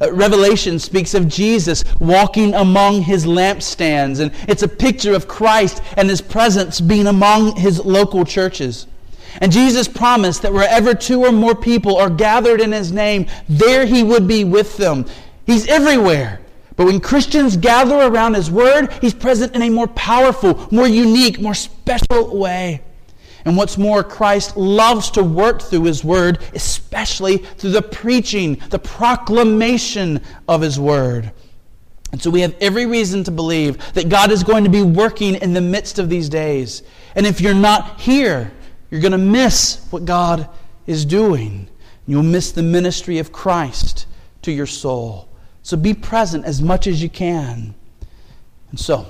Uh, 0.00 0.12
Revelation 0.12 0.78
speaks 0.78 1.14
of 1.14 1.28
Jesus 1.28 1.84
walking 1.98 2.54
among 2.54 3.02
his 3.02 3.26
lampstands, 3.26 4.20
and 4.20 4.32
it's 4.48 4.62
a 4.62 4.68
picture 4.68 5.14
of 5.14 5.28
Christ 5.28 5.82
and 5.96 6.08
his 6.08 6.20
presence 6.20 6.80
being 6.80 7.06
among 7.06 7.56
his 7.56 7.84
local 7.84 8.24
churches. 8.24 8.86
And 9.40 9.52
Jesus 9.52 9.86
promised 9.86 10.42
that 10.42 10.52
wherever 10.52 10.94
two 10.94 11.24
or 11.24 11.32
more 11.32 11.54
people 11.54 11.96
are 11.96 12.10
gathered 12.10 12.60
in 12.60 12.72
his 12.72 12.90
name, 12.90 13.26
there 13.48 13.86
he 13.86 14.02
would 14.02 14.26
be 14.26 14.44
with 14.44 14.76
them. 14.76 15.06
He's 15.46 15.68
everywhere. 15.68 16.40
But 16.76 16.86
when 16.86 17.00
Christians 17.00 17.56
gather 17.56 17.96
around 17.96 18.34
his 18.34 18.50
word, 18.50 18.92
he's 19.00 19.14
present 19.14 19.54
in 19.54 19.62
a 19.62 19.70
more 19.70 19.88
powerful, 19.88 20.66
more 20.70 20.88
unique, 20.88 21.38
more 21.38 21.54
special 21.54 22.36
way. 22.36 22.82
And 23.44 23.56
what's 23.56 23.78
more, 23.78 24.02
Christ 24.02 24.56
loves 24.56 25.10
to 25.12 25.22
work 25.22 25.62
through 25.62 25.84
His 25.84 26.04
Word, 26.04 26.42
especially 26.54 27.38
through 27.38 27.70
the 27.70 27.82
preaching, 27.82 28.60
the 28.70 28.78
proclamation 28.78 30.20
of 30.48 30.60
His 30.60 30.78
Word. 30.78 31.32
And 32.12 32.20
so 32.20 32.30
we 32.30 32.40
have 32.40 32.54
every 32.60 32.86
reason 32.86 33.24
to 33.24 33.30
believe 33.30 33.92
that 33.94 34.08
God 34.08 34.32
is 34.32 34.42
going 34.42 34.64
to 34.64 34.70
be 34.70 34.82
working 34.82 35.36
in 35.36 35.54
the 35.54 35.60
midst 35.60 35.98
of 35.98 36.08
these 36.08 36.28
days. 36.28 36.82
And 37.14 37.26
if 37.26 37.40
you're 37.40 37.54
not 37.54 38.00
here, 38.00 38.50
you're 38.90 39.00
going 39.00 39.12
to 39.12 39.18
miss 39.18 39.86
what 39.90 40.04
God 40.04 40.48
is 40.86 41.04
doing. 41.04 41.68
You'll 42.06 42.22
miss 42.24 42.50
the 42.50 42.62
ministry 42.62 43.18
of 43.18 43.30
Christ 43.30 44.06
to 44.42 44.50
your 44.50 44.66
soul. 44.66 45.28
So 45.62 45.76
be 45.76 45.94
present 45.94 46.44
as 46.44 46.60
much 46.60 46.86
as 46.86 47.02
you 47.02 47.08
can. 47.08 47.74
And 48.70 48.80
so, 48.80 49.06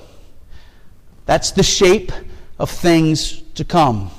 that's 1.25 1.51
the 1.51 1.63
shape 1.63 2.11
of 2.59 2.69
things 2.69 3.41
to 3.55 3.63
come. 3.63 4.11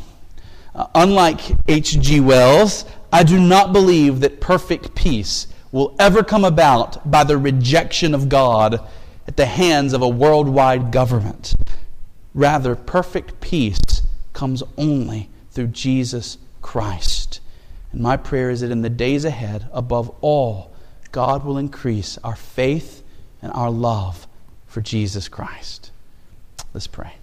Uh, 0.75 0.87
unlike 0.95 1.41
H.G. 1.68 2.20
Wells, 2.20 2.85
I 3.12 3.23
do 3.23 3.39
not 3.39 3.73
believe 3.73 4.20
that 4.20 4.41
perfect 4.41 4.95
peace 4.95 5.47
will 5.70 5.95
ever 5.99 6.23
come 6.23 6.45
about 6.45 7.11
by 7.11 7.25
the 7.25 7.37
rejection 7.37 8.14
of 8.14 8.29
God 8.29 8.81
at 9.27 9.37
the 9.37 9.47
hands 9.47 9.93
of 9.93 10.03
a 10.03 10.09
worldwide 10.09 10.91
government. 10.91 11.55
Rather, 12.35 12.75
perfect 12.75 13.41
peace 13.41 14.03
comes 14.33 14.62
only 14.79 15.29
through 15.51 15.68
Jesus 15.68 16.39
Christ. 16.62 17.41
And 17.93 18.01
my 18.01 18.16
prayer 18.16 18.51
is 18.51 18.62
that 18.62 18.70
in 18.70 18.83
the 18.83 18.91
days 18.91 19.25
ahead, 19.25 19.68
above 19.73 20.14
all, 20.20 20.73
God 21.11 21.45
will 21.45 21.59
increase 21.59 22.18
our 22.25 22.37
faith 22.37 23.03
and 23.43 23.53
our 23.53 23.70
love 23.70 24.27
for 24.66 24.81
Jesus 24.81 25.29
Christ. 25.29 25.91
Let's 26.73 26.87
pray. 26.87 27.16